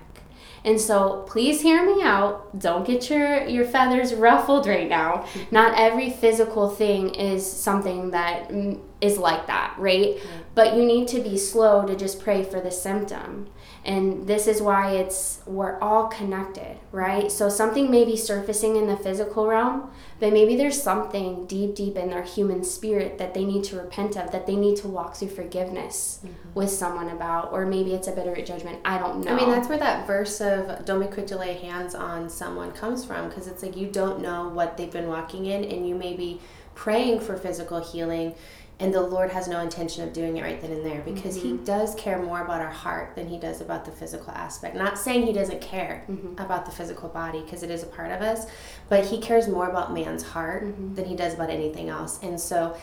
and 0.64 0.80
so 0.80 1.24
please 1.28 1.62
hear 1.62 1.86
me 1.86 2.04
out. 2.04 2.58
Don't 2.60 2.86
get 2.86 3.10
your, 3.10 3.48
your 3.48 3.66
feathers 3.66 4.14
ruffled 4.14 4.68
right 4.68 4.90
now. 4.90 5.26
Not 5.52 5.78
every 5.78 6.10
physical 6.10 6.70
thing 6.70 7.16
is 7.16 7.50
something 7.50 8.12
that 8.12 8.50
mm, 8.50 8.80
like 9.18 9.48
that, 9.48 9.76
right? 9.78 10.18
But 10.56 10.76
you 10.76 10.86
need 10.86 11.08
to 11.10 11.22
be 11.22 11.38
slow 11.38 11.86
to 11.86 11.96
just 11.96 12.20
pray 12.20 12.44
for 12.44 12.60
the 12.60 12.72
symptom. 12.72 13.50
And 13.86 14.28
this 14.28 14.46
is 14.46 14.62
why 14.62 14.92
it's 14.92 15.40
we're 15.46 15.80
all 15.80 16.08
connected, 16.08 16.78
right? 16.92 17.32
So 17.32 17.48
something 17.48 17.90
may 17.90 18.04
be 18.04 18.18
surfacing 18.18 18.76
in 18.76 18.88
the 18.88 18.98
physical 18.98 19.48
realm, 19.48 19.90
but 20.20 20.34
maybe 20.34 20.56
there's 20.58 20.82
something 20.82 21.46
deep, 21.46 21.76
deep 21.76 21.96
in 21.96 22.10
their 22.10 22.24
human 22.24 22.64
spirit 22.64 23.18
that 23.20 23.34
they 23.34 23.46
need 23.46 23.64
to 23.66 23.78
repent 23.78 24.18
of, 24.18 24.32
that 24.32 24.46
they 24.48 24.56
need 24.58 24.76
to 24.78 24.88
walk 24.88 25.16
through 25.16 25.30
forgiveness 25.30 26.20
mm-hmm. 26.24 26.54
with 26.54 26.70
someone 26.70 27.10
about, 27.10 27.54
or 27.54 27.66
maybe 27.66 27.94
it's 27.94 28.08
a 28.08 28.12
bitter 28.12 28.36
judgment. 28.42 28.80
I 28.84 28.98
don't 28.98 29.24
know. 29.24 29.32
I 29.32 29.36
mean, 29.36 29.50
that's 29.50 29.70
where 29.70 29.78
that 29.78 30.06
verse 30.06 30.42
of 30.42 30.86
don't 30.86 31.00
be 31.00 31.08
quick 31.08 31.28
to 31.28 31.38
lay 31.38 31.54
hands 31.54 31.96
on 31.96 32.30
someone 32.30 32.74
comes 32.74 33.06
from 33.06 33.30
because 33.30 33.48
it's 33.48 33.64
like 33.64 33.78
you 33.78 33.88
don't 33.88 34.22
know 34.22 34.50
what 34.50 34.76
they've 34.76 34.92
been 34.92 35.08
walking 35.08 35.46
in, 35.46 35.64
and 35.64 35.88
you 35.88 35.96
may 35.96 36.16
be 36.16 36.42
praying 36.76 37.20
for 37.20 37.38
physical 37.38 37.82
healing, 37.82 38.34
and 38.82 38.94
the 38.94 39.02
Lord 39.02 39.30
has 39.32 39.48
no 39.48 39.60
intention 39.60 40.08
of 40.08 40.14
doing 40.14 40.38
it 40.38 40.42
right 40.42 40.62
then 40.62 40.72
and 40.72 40.86
there 40.86 41.02
because 41.02 41.36
He 41.36 41.52
mm-hmm. 41.52 41.66
does 41.66 41.96
care 41.96 42.22
more 42.22 42.42
about 42.42 42.62
our 42.62 42.72
heart 42.72 43.16
than 43.16 43.28
He 43.28 43.38
does 43.38 43.60
about 43.60 43.84
the 43.84 43.92
physical 43.92 44.32
aspect. 44.32 44.76
Not 44.76 44.98
saying 44.98 45.26
He 45.26 45.34
doesn't 45.34 45.60
care 45.60 46.06
mm-hmm. 46.10 46.42
about 46.42 46.66
the 46.66 46.72
physical 46.72 47.10
body 47.10 47.42
because 47.42 47.62
it 47.62 47.70
is 47.70 47.84
a 47.84 47.88
part 47.88 48.12
of 48.12 48.22
us, 48.22 48.46
but 48.88 49.06
He 49.06 49.20
cares 49.20 49.48
more 49.48 49.70
about 49.70 49.94
man's 49.94 50.24
heart 50.24 50.64
mm-hmm. 50.64 50.96
than 50.96 51.06
He 51.06 51.16
does 51.16 51.34
about 51.34 51.50
anything 51.50 51.90
else. 51.90 52.20
And 52.24 52.40
so 52.40 52.78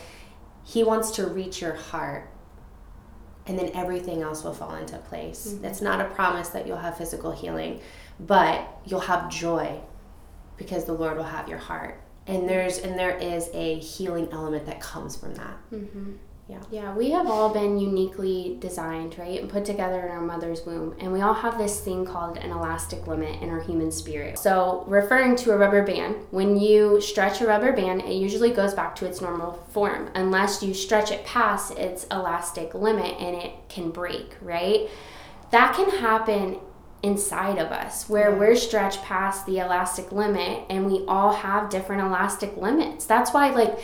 He 0.63 0.83
wants 0.83 1.11
to 1.11 1.25
reach 1.25 1.61
your 1.61 1.73
heart 1.73 2.29
and 3.47 3.57
then 3.57 3.71
everything 3.73 4.21
else 4.21 4.43
will 4.43 4.53
fall 4.53 4.75
into 4.75 4.97
place. 4.97 5.55
It's 5.63 5.81
not 5.81 6.01
a 6.01 6.05
promise 6.05 6.49
that 6.49 6.67
you'll 6.67 6.77
have 6.77 6.97
physical 6.97 7.31
healing, 7.31 7.79
but 8.19 8.67
you'll 8.85 8.99
have 8.99 9.31
joy 9.31 9.79
because 10.57 10.85
the 10.85 10.93
Lord 10.93 11.17
will 11.17 11.23
have 11.23 11.47
your 11.47 11.57
heart. 11.57 12.01
And 12.27 12.47
there's 12.47 12.79
and 12.79 12.97
there 12.97 13.17
is 13.17 13.49
a 13.53 13.79
healing 13.79 14.29
element 14.31 14.65
that 14.65 14.81
comes 14.81 15.15
from 15.15 15.33
that. 15.35 15.57
Mm-hmm. 15.71 16.13
Yeah. 16.49 16.59
Yeah, 16.71 16.95
we 16.95 17.09
have 17.11 17.27
all 17.27 17.49
been 17.53 17.77
uniquely 17.77 18.55
designed, 18.61 19.19
right? 19.19 19.41
And 19.41 19.49
put 19.49 19.65
together 19.65 19.99
in 20.05 20.11
our 20.11 20.21
mother's 20.21 20.65
womb. 20.65 20.95
And 20.99 21.11
we 21.11 21.21
all 21.21 21.33
have 21.33 21.57
this 21.57 21.81
thing 21.81 22.05
called 22.05 22.37
an 22.37 22.51
elastic 22.51 23.05
limit 23.05 23.41
in 23.41 23.49
our 23.49 23.59
human 23.59 23.91
spirit. 23.91 24.39
So, 24.39 24.85
referring 24.87 25.35
to 25.37 25.51
a 25.51 25.57
rubber 25.57 25.83
band, 25.83 26.15
when 26.31 26.57
you 26.57 27.01
stretch 27.01 27.41
a 27.41 27.47
rubber 27.47 27.73
band, 27.73 28.01
it 28.03 28.13
usually 28.13 28.51
goes 28.51 28.73
back 28.73 28.95
to 28.97 29.05
its 29.05 29.19
normal 29.19 29.53
form 29.71 30.09
unless 30.15 30.63
you 30.63 30.73
stretch 30.73 31.11
it 31.11 31.25
past 31.25 31.77
its 31.77 32.05
elastic 32.11 32.73
limit 32.73 33.19
and 33.19 33.35
it 33.35 33.51
can 33.67 33.91
break, 33.91 34.35
right? 34.41 34.89
That 35.51 35.75
can 35.75 35.89
happen 35.99 36.59
inside 37.03 37.57
of 37.57 37.71
us 37.71 38.09
where 38.09 38.35
we're 38.35 38.55
stretched 38.55 39.03
past 39.03 39.45
the 39.45 39.59
elastic 39.59 40.11
limit 40.11 40.63
and 40.69 40.85
we 40.85 41.05
all 41.07 41.33
have 41.33 41.69
different 41.69 42.01
elastic 42.01 42.57
limits. 42.57 43.05
That's 43.05 43.33
why, 43.33 43.49
like, 43.51 43.79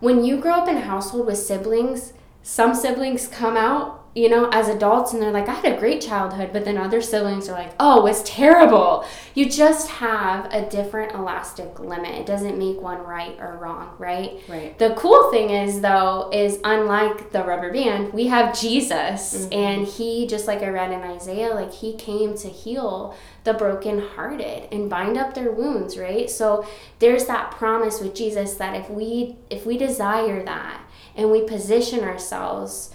when 0.00 0.24
you 0.24 0.38
grow 0.38 0.54
up 0.54 0.68
in 0.68 0.76
a 0.76 0.80
household 0.80 1.26
with 1.26 1.38
siblings, 1.38 2.12
some 2.42 2.74
siblings 2.74 3.28
come 3.28 3.56
out, 3.56 3.99
you 4.14 4.28
know, 4.28 4.48
as 4.52 4.68
adults 4.68 5.12
and 5.12 5.22
they're 5.22 5.30
like, 5.30 5.48
I 5.48 5.54
had 5.54 5.72
a 5.72 5.78
great 5.78 6.00
childhood, 6.00 6.50
but 6.52 6.64
then 6.64 6.76
other 6.76 7.00
siblings 7.00 7.48
are 7.48 7.52
like, 7.52 7.72
oh, 7.78 8.06
it's 8.06 8.22
terrible. 8.24 9.04
You 9.34 9.48
just 9.48 9.88
have 9.88 10.52
a 10.52 10.68
different 10.68 11.12
elastic 11.12 11.78
limit. 11.78 12.16
It 12.16 12.26
doesn't 12.26 12.58
make 12.58 12.80
one 12.80 12.98
right 12.98 13.36
or 13.38 13.56
wrong, 13.58 13.94
right? 13.98 14.40
Right. 14.48 14.76
The 14.78 14.94
cool 14.94 15.30
thing 15.30 15.50
is, 15.50 15.80
though, 15.80 16.28
is 16.32 16.58
unlike 16.64 17.30
the 17.30 17.44
rubber 17.44 17.72
band, 17.72 18.12
we 18.12 18.26
have 18.26 18.58
Jesus, 18.58 19.46
mm-hmm. 19.46 19.52
and 19.52 19.86
he, 19.86 20.26
just 20.26 20.48
like 20.48 20.62
I 20.62 20.70
read 20.70 20.90
in 20.90 21.02
Isaiah, 21.02 21.54
like 21.54 21.72
he 21.72 21.94
came 21.94 22.36
to 22.38 22.48
heal 22.48 23.14
the 23.44 23.54
brokenhearted 23.54 24.68
and 24.72 24.90
bind 24.90 25.16
up 25.16 25.34
their 25.34 25.52
wounds, 25.52 25.96
right? 25.96 26.28
So 26.28 26.66
there's 26.98 27.26
that 27.26 27.52
promise 27.52 28.00
with 28.00 28.14
Jesus 28.14 28.54
that 28.54 28.74
if 28.74 28.90
we 28.90 29.36
if 29.48 29.64
we 29.64 29.78
desire 29.78 30.44
that 30.44 30.82
and 31.14 31.30
we 31.30 31.42
position 31.42 32.00
ourselves 32.00 32.90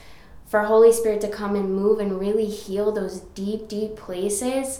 for 0.55 0.61
Holy 0.63 0.93
Spirit 0.93 1.19
to 1.19 1.27
come 1.27 1.53
and 1.53 1.75
move 1.75 1.99
and 1.99 2.17
really 2.17 2.45
heal 2.45 2.89
those 2.89 3.19
deep, 3.19 3.67
deep 3.67 3.97
places, 3.97 4.79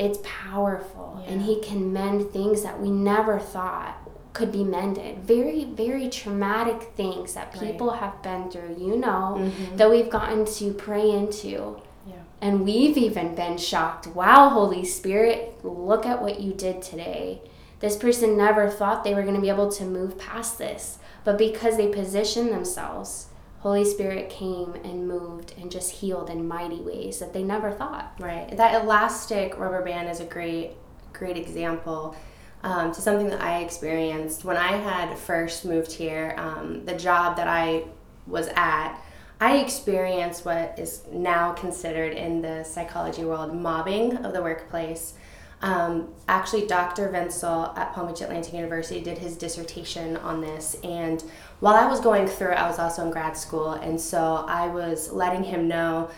it's 0.00 0.18
powerful. 0.24 1.22
And 1.28 1.42
he 1.42 1.60
can 1.60 1.92
mend 1.92 2.32
things 2.32 2.64
that 2.64 2.80
we 2.80 2.90
never 2.90 3.38
thought 3.38 3.96
could 4.32 4.50
be 4.50 4.64
mended. 4.64 5.18
Very 5.20 5.62
very 5.62 6.08
traumatic 6.08 6.90
things 6.96 7.34
that 7.34 7.54
Right. 7.54 7.70
people 7.70 7.90
have 7.90 8.20
been 8.20 8.50
through 8.50 8.74
you 8.76 8.96
know 8.96 9.36
Mhm. 9.38 9.76
that 9.76 9.90
we've 9.90 10.10
gotten 10.10 10.44
to 10.44 10.72
pray 10.72 11.08
into. 11.08 11.76
Yeah. 12.04 12.14
and 12.40 12.64
we've 12.64 12.96
even 12.98 13.34
been 13.36 13.58
shocked. 13.58 14.08
Wow 14.08 14.48
holy 14.48 14.84
spirit 14.84 15.54
look 15.62 16.04
at 16.04 16.20
what 16.20 16.40
you 16.40 16.52
did 16.52 16.82
today. 16.82 17.42
This 17.78 17.96
person 17.96 18.36
never 18.36 18.68
thought 18.68 19.04
they 19.04 19.14
were 19.14 19.22
going 19.22 19.34
to 19.36 19.40
be 19.40 19.50
able 19.50 19.70
to 19.70 19.84
move 19.84 20.18
past 20.18 20.58
this. 20.58 20.98
But 21.24 21.38
because 21.38 21.76
they 21.76 21.86
positioned 21.88 22.50
themselves 22.50 23.26
holy 23.60 23.84
spirit 23.84 24.30
came 24.30 24.74
and 24.84 25.08
moved 25.08 25.54
and 25.58 25.70
just 25.70 25.90
healed 25.90 26.30
in 26.30 26.46
mighty 26.46 26.80
ways 26.80 27.18
that 27.18 27.32
they 27.32 27.42
never 27.42 27.70
thought 27.70 28.14
Right. 28.18 28.56
That 28.56 28.82
elastic 28.82 29.58
rubber 29.58 29.82
band 29.82 30.08
is 30.08 30.20
a 30.20 30.24
great, 30.24 30.72
great 31.12 31.36
example 31.36 32.16
um, 32.62 32.92
to 32.92 33.00
something 33.00 33.28
that 33.28 33.40
I 33.40 33.60
experienced 33.60 34.44
when 34.44 34.56
I 34.56 34.72
had 34.72 35.16
first 35.16 35.64
moved 35.64 35.92
here. 35.92 36.34
Um, 36.36 36.84
the 36.84 36.94
job 36.94 37.36
that 37.36 37.46
I 37.46 37.84
was 38.26 38.48
at, 38.56 39.00
I 39.40 39.58
experienced 39.58 40.44
what 40.44 40.78
is 40.78 41.04
now 41.12 41.52
considered 41.52 42.12
in 42.14 42.42
the 42.42 42.64
psychology 42.64 43.24
world 43.24 43.54
mobbing 43.54 44.16
of 44.18 44.32
the 44.32 44.42
workplace. 44.42 45.14
Um, 45.60 46.08
actually, 46.28 46.66
Dr. 46.66 47.08
Vinsel 47.08 47.76
at 47.76 47.92
Palm 47.92 48.08
Beach 48.08 48.20
Atlantic 48.20 48.54
University 48.54 49.00
did 49.00 49.18
his 49.18 49.36
dissertation 49.36 50.16
on 50.18 50.40
this. 50.40 50.76
And 50.84 51.22
while 51.60 51.74
I 51.74 51.86
was 51.86 52.00
going 52.00 52.26
through 52.26 52.52
it, 52.52 52.58
I 52.58 52.68
was 52.68 52.78
also 52.78 53.04
in 53.04 53.10
grad 53.10 53.36
school. 53.36 53.72
And 53.72 54.00
so 54.00 54.44
I 54.48 54.68
was 54.68 55.12
letting 55.12 55.44
him 55.44 55.68
know 55.68 56.10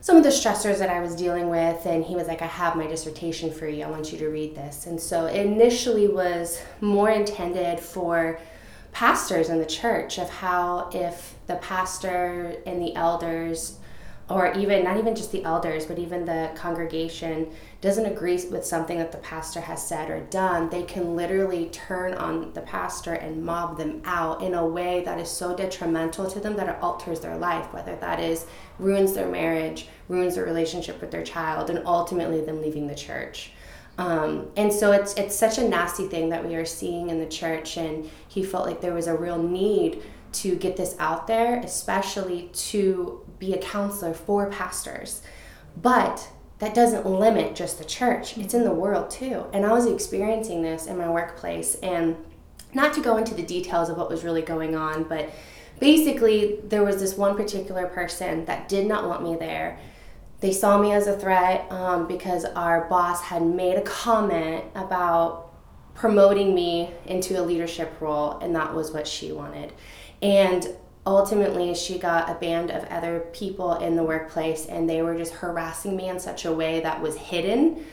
some 0.00 0.16
of 0.16 0.22
the 0.22 0.28
stressors 0.28 0.78
that 0.78 0.88
I 0.88 1.00
was 1.00 1.16
dealing 1.16 1.48
with, 1.48 1.84
and 1.84 2.04
he 2.04 2.14
was 2.14 2.28
like, 2.28 2.40
I 2.40 2.46
have 2.46 2.76
my 2.76 2.86
dissertation 2.86 3.50
for 3.50 3.66
you. 3.66 3.84
I 3.84 3.90
want 3.90 4.12
you 4.12 4.18
to 4.18 4.28
read 4.28 4.54
this. 4.54 4.86
And 4.86 5.00
so 5.00 5.26
it 5.26 5.44
initially 5.44 6.06
was 6.06 6.62
more 6.80 7.10
intended 7.10 7.80
for 7.80 8.38
pastors 8.92 9.48
in 9.48 9.58
the 9.58 9.66
church 9.66 10.18
of 10.18 10.30
how 10.30 10.90
if 10.92 11.34
the 11.46 11.56
pastor 11.56 12.56
and 12.66 12.80
the 12.80 12.94
elders 12.94 13.78
or 14.28 14.52
even 14.54 14.82
not 14.82 14.96
even 14.96 15.14
just 15.14 15.30
the 15.32 15.44
elders 15.44 15.86
but 15.86 15.98
even 15.98 16.24
the 16.24 16.50
congregation 16.54 17.48
doesn't 17.80 18.06
agree 18.06 18.42
with 18.50 18.64
something 18.64 18.98
that 18.98 19.12
the 19.12 19.18
pastor 19.18 19.60
has 19.60 19.86
said 19.86 20.10
or 20.10 20.20
done 20.20 20.68
they 20.70 20.82
can 20.82 21.14
literally 21.14 21.66
turn 21.66 22.12
on 22.14 22.52
the 22.54 22.60
pastor 22.62 23.12
and 23.14 23.44
mob 23.44 23.78
them 23.78 24.02
out 24.04 24.42
in 24.42 24.54
a 24.54 24.66
way 24.66 25.02
that 25.04 25.18
is 25.20 25.30
so 25.30 25.54
detrimental 25.54 26.28
to 26.28 26.40
them 26.40 26.56
that 26.56 26.68
it 26.68 26.76
alters 26.82 27.20
their 27.20 27.36
life 27.36 27.72
whether 27.72 27.94
that 27.96 28.18
is 28.18 28.46
ruins 28.78 29.12
their 29.12 29.28
marriage 29.28 29.88
ruins 30.08 30.34
their 30.34 30.44
relationship 30.44 31.00
with 31.00 31.10
their 31.10 31.24
child 31.24 31.70
and 31.70 31.82
ultimately 31.86 32.40
them 32.40 32.60
leaving 32.60 32.86
the 32.86 32.94
church. 32.94 33.52
Um, 33.98 34.50
and 34.56 34.72
so 34.72 34.92
it's 34.92 35.14
it's 35.14 35.34
such 35.34 35.58
a 35.58 35.66
nasty 35.66 36.06
thing 36.06 36.28
that 36.28 36.46
we 36.46 36.54
are 36.54 36.66
seeing 36.66 37.08
in 37.08 37.18
the 37.18 37.26
church, 37.26 37.78
and 37.78 38.10
he 38.28 38.42
felt 38.42 38.66
like 38.66 38.80
there 38.80 38.92
was 38.92 39.06
a 39.06 39.16
real 39.16 39.42
need 39.42 40.02
to 40.42 40.56
get 40.56 40.76
this 40.76 40.96
out 40.98 41.26
there, 41.26 41.60
especially 41.60 42.50
to 42.52 43.24
be 43.38 43.54
a 43.54 43.58
counselor 43.58 44.14
for 44.14 44.50
pastors. 44.50 45.22
But 45.80 46.28
that 46.58 46.74
doesn't 46.74 47.06
limit 47.06 47.54
just 47.54 47.78
the 47.78 47.84
church; 47.84 48.36
it's 48.38 48.54
in 48.54 48.64
the 48.64 48.72
world 48.72 49.10
too. 49.10 49.46
And 49.52 49.66
I 49.66 49.72
was 49.72 49.86
experiencing 49.86 50.62
this 50.62 50.86
in 50.86 50.96
my 50.96 51.08
workplace, 51.08 51.74
and 51.76 52.16
not 52.74 52.92
to 52.94 53.00
go 53.00 53.16
into 53.16 53.34
the 53.34 53.42
details 53.42 53.88
of 53.88 53.96
what 53.96 54.10
was 54.10 54.24
really 54.24 54.42
going 54.42 54.74
on, 54.74 55.04
but 55.04 55.30
basically 55.80 56.60
there 56.64 56.84
was 56.84 57.00
this 57.00 57.16
one 57.16 57.36
particular 57.36 57.86
person 57.86 58.44
that 58.46 58.68
did 58.68 58.86
not 58.86 59.06
want 59.06 59.22
me 59.22 59.36
there 59.36 59.78
they 60.40 60.52
saw 60.52 60.78
me 60.78 60.92
as 60.92 61.06
a 61.06 61.16
threat 61.16 61.70
um, 61.72 62.06
because 62.06 62.44
our 62.44 62.88
boss 62.88 63.22
had 63.22 63.42
made 63.42 63.76
a 63.76 63.82
comment 63.82 64.64
about 64.74 65.52
promoting 65.94 66.54
me 66.54 66.90
into 67.06 67.40
a 67.40 67.42
leadership 67.42 68.00
role, 68.00 68.38
and 68.40 68.54
that 68.54 68.74
was 68.74 68.92
what 68.92 69.06
she 69.06 69.32
wanted. 69.32 69.72
And 70.26 70.66
ultimately, 71.06 71.72
she 71.72 71.98
got 71.98 72.28
a 72.28 72.34
band 72.34 72.72
of 72.72 72.82
other 72.86 73.20
people 73.32 73.74
in 73.74 73.94
the 73.94 74.02
workplace, 74.02 74.66
and 74.66 74.90
they 74.90 75.00
were 75.00 75.16
just 75.16 75.34
harassing 75.34 75.96
me 75.96 76.08
in 76.08 76.18
such 76.18 76.44
a 76.44 76.52
way 76.52 76.80
that 76.80 77.00
was 77.00 77.14
hidden. 77.14 77.86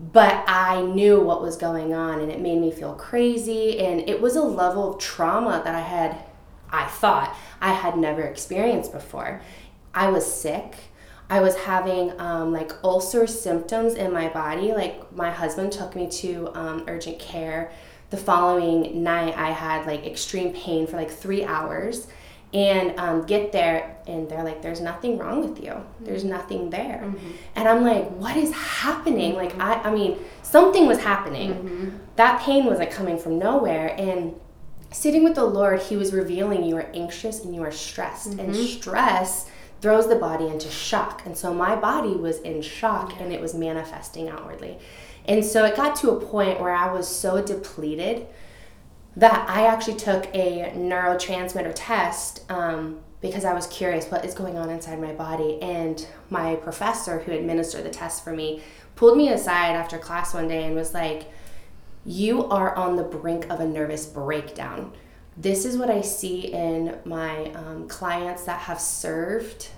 But 0.00 0.44
I 0.46 0.80
knew 0.80 1.20
what 1.20 1.42
was 1.42 1.56
going 1.56 1.92
on, 1.92 2.20
and 2.20 2.32
it 2.32 2.40
made 2.40 2.58
me 2.58 2.70
feel 2.70 2.94
crazy. 2.94 3.80
And 3.80 4.08
it 4.08 4.18
was 4.18 4.34
a 4.34 4.42
level 4.42 4.94
of 4.94 4.98
trauma 4.98 5.60
that 5.62 5.74
I 5.74 5.80
had, 5.80 6.16
I 6.70 6.86
thought, 6.86 7.36
I 7.60 7.74
had 7.74 7.98
never 7.98 8.22
experienced 8.22 8.92
before. 8.92 9.42
I 9.92 10.08
was 10.08 10.24
sick. 10.24 10.74
I 11.28 11.40
was 11.40 11.54
having 11.54 12.18
um, 12.18 12.50
like 12.52 12.72
ulcer 12.82 13.26
symptoms 13.26 13.92
in 13.92 14.10
my 14.10 14.30
body. 14.30 14.72
Like 14.72 15.12
my 15.14 15.30
husband 15.30 15.72
took 15.72 15.94
me 15.94 16.08
to 16.22 16.50
um, 16.54 16.84
urgent 16.88 17.18
care. 17.18 17.70
The 18.10 18.16
following 18.16 19.02
night, 19.02 19.36
I 19.36 19.50
had 19.50 19.86
like 19.86 20.06
extreme 20.06 20.52
pain 20.52 20.86
for 20.86 20.96
like 20.96 21.10
three 21.10 21.44
hours, 21.44 22.06
and 22.54 22.98
um, 22.98 23.26
get 23.26 23.52
there, 23.52 23.96
and 24.06 24.28
they're 24.28 24.44
like, 24.44 24.62
"There's 24.62 24.80
nothing 24.80 25.18
wrong 25.18 25.46
with 25.46 25.62
you. 25.62 25.74
There's 26.00 26.22
mm-hmm. 26.22 26.30
nothing 26.30 26.70
there." 26.70 27.02
Mm-hmm. 27.04 27.30
And 27.56 27.68
I'm 27.68 27.84
like, 27.84 28.08
"What 28.12 28.36
is 28.36 28.52
happening?" 28.52 29.34
Like 29.34 29.58
I, 29.60 29.74
I 29.74 29.90
mean, 29.90 30.18
something 30.42 30.86
was 30.86 30.98
happening. 30.98 31.54
Mm-hmm. 31.54 31.88
That 32.16 32.40
pain 32.40 32.64
wasn't 32.64 32.90
coming 32.90 33.18
from 33.18 33.38
nowhere, 33.38 33.94
and 33.98 34.34
sitting 34.90 35.22
with 35.24 35.34
the 35.34 35.44
Lord, 35.44 35.80
He 35.80 35.96
was 35.96 36.12
revealing 36.14 36.64
you 36.64 36.76
are 36.76 36.90
anxious 36.94 37.44
and 37.44 37.54
you 37.54 37.62
are 37.62 37.72
stressed, 37.72 38.38
and 38.38 38.56
stress 38.56 39.50
throws 39.80 40.08
the 40.08 40.16
body 40.16 40.46
into 40.46 40.68
shock. 40.70 41.24
And 41.26 41.36
so 41.36 41.54
my 41.54 41.76
body 41.76 42.12
was 42.12 42.40
in 42.40 42.62
shock 42.62 43.20
and 43.20 43.32
it 43.32 43.40
was 43.40 43.54
manifesting 43.54 44.28
outwardly. 44.28 44.78
And 45.28 45.44
so 45.44 45.64
it 45.64 45.76
got 45.76 45.94
to 45.96 46.10
a 46.10 46.20
point 46.20 46.60
where 46.60 46.74
I 46.74 46.92
was 46.92 47.06
so 47.06 47.42
depleted 47.42 48.26
that 49.16 49.48
I 49.48 49.66
actually 49.66 49.96
took 49.96 50.26
a 50.34 50.72
neurotransmitter 50.74 51.72
test 51.74 52.50
um, 52.50 53.00
because 53.20 53.44
I 53.44 53.52
was 53.52 53.66
curious 53.66 54.06
what 54.06 54.24
is 54.24 54.34
going 54.34 54.56
on 54.56 54.70
inside 54.70 55.00
my 55.00 55.12
body. 55.12 55.60
And 55.60 56.06
my 56.30 56.56
professor, 56.56 57.18
who 57.20 57.32
administered 57.32 57.84
the 57.84 57.90
test 57.90 58.24
for 58.24 58.32
me, 58.32 58.62
pulled 58.96 59.16
me 59.16 59.28
aside 59.28 59.76
after 59.76 59.98
class 59.98 60.34
one 60.34 60.48
day 60.48 60.64
and 60.64 60.74
was 60.74 60.94
like, 60.94 61.30
You 62.04 62.46
are 62.46 62.74
on 62.74 62.96
the 62.96 63.04
brink 63.04 63.50
of 63.50 63.60
a 63.60 63.66
nervous 63.66 64.06
breakdown 64.06 64.92
this 65.40 65.64
is 65.64 65.76
what 65.78 65.88
I 65.88 66.00
see 66.00 66.52
in 66.52 66.98
my 67.04 67.52
um, 67.52 67.86
clients 67.86 68.44
that 68.44 68.60
have 68.62 68.80
served 68.80 69.68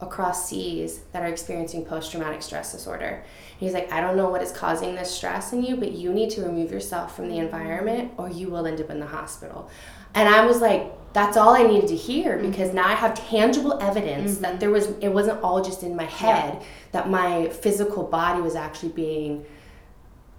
across 0.00 0.48
seas 0.48 1.00
that 1.12 1.22
are 1.22 1.28
experiencing 1.28 1.84
post 1.84 2.10
traumatic 2.10 2.42
stress 2.42 2.72
disorder. 2.72 3.06
And 3.06 3.60
he's 3.60 3.72
like, 3.72 3.90
I 3.90 4.00
don't 4.00 4.16
know 4.16 4.28
what 4.28 4.42
is 4.42 4.52
causing 4.52 4.94
this 4.94 5.10
stress 5.10 5.52
in 5.52 5.62
you, 5.62 5.76
but 5.76 5.92
you 5.92 6.12
need 6.12 6.30
to 6.30 6.42
remove 6.42 6.70
yourself 6.70 7.16
from 7.16 7.28
the 7.28 7.36
mm-hmm. 7.36 7.44
environment 7.44 8.12
or 8.18 8.28
you 8.28 8.48
will 8.48 8.66
end 8.66 8.80
up 8.80 8.90
in 8.90 9.00
the 9.00 9.06
hospital. 9.06 9.70
And 10.14 10.28
I 10.28 10.44
was 10.44 10.60
like, 10.60 10.92
that's 11.14 11.38
all 11.38 11.54
I 11.54 11.62
needed 11.62 11.88
to 11.88 11.96
hear 11.96 12.36
mm-hmm. 12.36 12.50
because 12.50 12.74
now 12.74 12.86
I 12.86 12.92
have 12.92 13.14
tangible 13.14 13.80
evidence 13.80 14.38
that 14.38 14.50
mm-hmm. 14.50 14.58
there 14.58 14.70
was, 14.70 14.88
it 15.00 15.08
wasn't 15.08 15.42
all 15.42 15.62
just 15.62 15.82
in 15.82 15.96
my 15.96 16.04
head, 16.04 16.62
that 16.92 17.08
my 17.08 17.48
physical 17.48 18.02
body 18.02 18.42
was 18.42 18.54
actually 18.54 18.92
being 18.92 19.46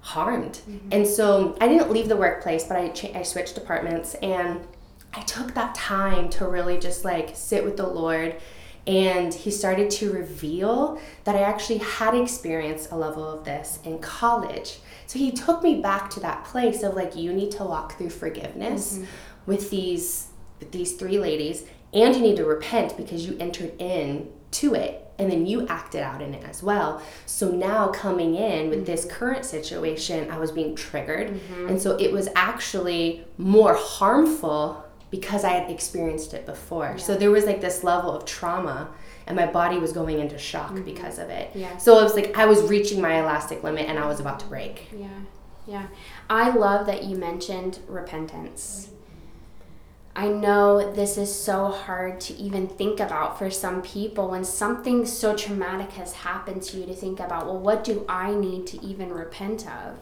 harmed. 0.02 0.62
And 0.92 1.06
so 1.06 1.58
I 1.60 1.68
didn't 1.68 1.92
leave 1.92 2.08
the 2.08 2.16
workplace, 2.16 2.64
but 2.64 2.78
I, 2.78 2.90
cha- 2.90 3.18
I 3.18 3.24
switched 3.24 3.56
departments 3.56 4.14
and 4.16 4.66
I 5.14 5.22
took 5.22 5.56
that 5.56 5.74
time 5.74 6.30
to 6.30 6.48
really 6.48 6.78
just 6.78 7.04
like 7.04 7.32
sit 7.34 7.66
with 7.66 7.76
the 7.76 7.88
Lord 7.88 8.36
and 8.88 9.34
he 9.34 9.52
started 9.52 9.92
to 9.92 10.12
reveal 10.14 11.00
that 11.26 11.36
I 11.36 11.42
actually 11.42 11.80
had 11.80 12.16
experienced 12.16 12.92
a 12.92 12.96
level 12.96 13.28
of 13.28 13.44
this 13.44 13.80
in 13.84 14.00
college. 14.00 14.80
So 15.06 15.20
he 15.20 15.32
took 15.32 15.62
me 15.62 15.82
back 15.82 16.10
to 16.12 16.22
that 16.22 16.46
place 16.46 16.84
of 16.84 16.96
like 16.96 17.16
you 17.16 17.34
need 17.34 17.52
to 17.52 17.64
walk 17.64 17.98
through 17.98 18.12
forgiveness 18.12 18.96
mm-hmm. 18.96 19.06
with 19.46 19.70
these 19.70 20.28
with 20.60 20.72
these 20.72 20.94
three 20.94 21.20
ladies 21.20 21.66
and 21.94 22.16
you 22.16 22.22
need 22.22 22.38
to 22.38 22.46
repent 22.46 22.98
because 22.98 23.28
you 23.28 23.38
entered 23.40 23.74
in 23.80 24.32
to 24.50 24.74
it 24.74 25.04
and 25.20 25.32
then 25.32 25.46
you 25.46 25.68
acted 25.68 26.02
out 26.02 26.22
in 26.22 26.34
it 26.34 26.44
as 26.44 26.64
well. 26.64 27.02
So 27.26 27.52
now 27.52 27.88
coming 27.90 28.36
in 28.36 28.70
with 28.70 28.86
this 28.86 29.06
current 29.06 29.46
situation, 29.46 30.30
I 30.32 30.38
was 30.38 30.52
being 30.52 30.76
triggered. 30.76 31.30
Mm-hmm. 31.30 31.70
And 31.70 31.82
so 31.82 31.98
it 31.98 32.12
was 32.12 32.30
actually 32.36 33.26
more 33.38 33.74
harmful 33.74 34.84
because 35.10 35.44
I 35.44 35.50
had 35.50 35.72
experienced 35.72 36.34
it 36.34 36.46
before. 36.46 36.96
Yeah. 36.98 36.98
So 36.98 37.16
there 37.16 37.32
was 37.32 37.46
like 37.46 37.62
this 37.62 37.84
level 37.84 38.12
of 38.12 38.26
trauma 38.26 38.90
and 39.26 39.36
my 39.36 39.46
body 39.46 39.78
was 39.78 39.92
going 39.92 40.20
into 40.20 40.38
shock 40.38 40.72
mm-hmm. 40.72 40.84
because 40.84 41.20
of 41.20 41.30
it. 41.30 41.52
Yeah. 41.54 41.78
So 41.78 42.00
it 42.00 42.04
was 42.04 42.16
like 42.16 42.38
I 42.38 42.46
was 42.46 42.62
reaching 42.64 43.02
my 43.02 43.20
elastic 43.20 43.64
limit 43.64 43.88
and 43.88 43.98
I 44.00 44.08
was 44.08 44.20
about 44.20 44.40
to 44.42 44.46
break. 44.48 44.90
Yeah. 44.96 45.08
Yeah. 45.66 45.88
I 46.30 46.50
love 46.50 46.86
that 46.88 47.04
you 47.04 47.18
mentioned 47.18 47.80
repentance. 47.88 48.90
I 50.16 50.30
know 50.30 50.94
this 50.94 51.16
is 51.16 51.34
so 51.34 51.68
hard 51.68 52.20
to 52.22 52.34
even 52.38 52.68
think 52.68 53.00
about 53.00 53.38
for 53.38 53.52
some 53.52 53.84
people 53.84 54.30
when 54.30 54.44
something 54.44 55.06
so 55.06 55.36
traumatic 55.36 55.92
has 55.92 56.14
happened 56.14 56.64
to 56.64 56.78
you 56.78 56.88
to 56.88 56.96
think 56.96 57.20
about, 57.20 57.46
well, 57.46 57.60
what 57.60 57.84
do 57.84 58.04
I 58.10 58.34
need 58.34 58.66
to 58.68 58.84
even 58.84 59.14
repent 59.14 59.68
of? 59.68 60.00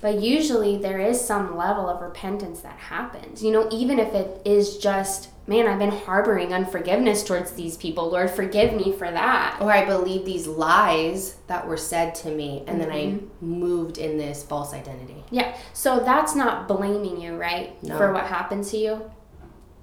But 0.00 0.20
usually 0.20 0.78
there 0.78 0.98
is 0.98 1.20
some 1.20 1.56
level 1.56 1.88
of 1.88 2.00
repentance 2.00 2.60
that 2.60 2.78
happens. 2.78 3.42
You 3.42 3.52
know, 3.52 3.68
even 3.70 3.98
if 3.98 4.14
it 4.14 4.40
is 4.46 4.78
just, 4.78 5.28
man, 5.46 5.66
I've 5.66 5.78
been 5.78 5.90
harboring 5.90 6.54
unforgiveness 6.54 7.22
towards 7.22 7.52
these 7.52 7.76
people. 7.76 8.10
Lord, 8.10 8.30
forgive 8.30 8.72
me 8.72 8.92
for 8.92 9.10
that. 9.10 9.58
Or 9.60 9.70
I 9.70 9.84
believe 9.84 10.24
these 10.24 10.46
lies 10.46 11.36
that 11.48 11.66
were 11.66 11.76
said 11.76 12.14
to 12.16 12.30
me, 12.30 12.64
and 12.66 12.78
mm-hmm. 12.78 12.78
then 12.78 12.90
I 12.90 13.04
mm-hmm. 13.06 13.46
moved 13.46 13.98
in 13.98 14.16
this 14.16 14.42
false 14.42 14.72
identity. 14.72 15.22
Yeah. 15.30 15.54
So 15.74 16.00
that's 16.00 16.34
not 16.34 16.66
blaming 16.66 17.20
you, 17.20 17.36
right? 17.36 17.82
No. 17.82 17.98
For 17.98 18.12
what 18.12 18.26
happened 18.26 18.64
to 18.66 18.78
you? 18.78 19.10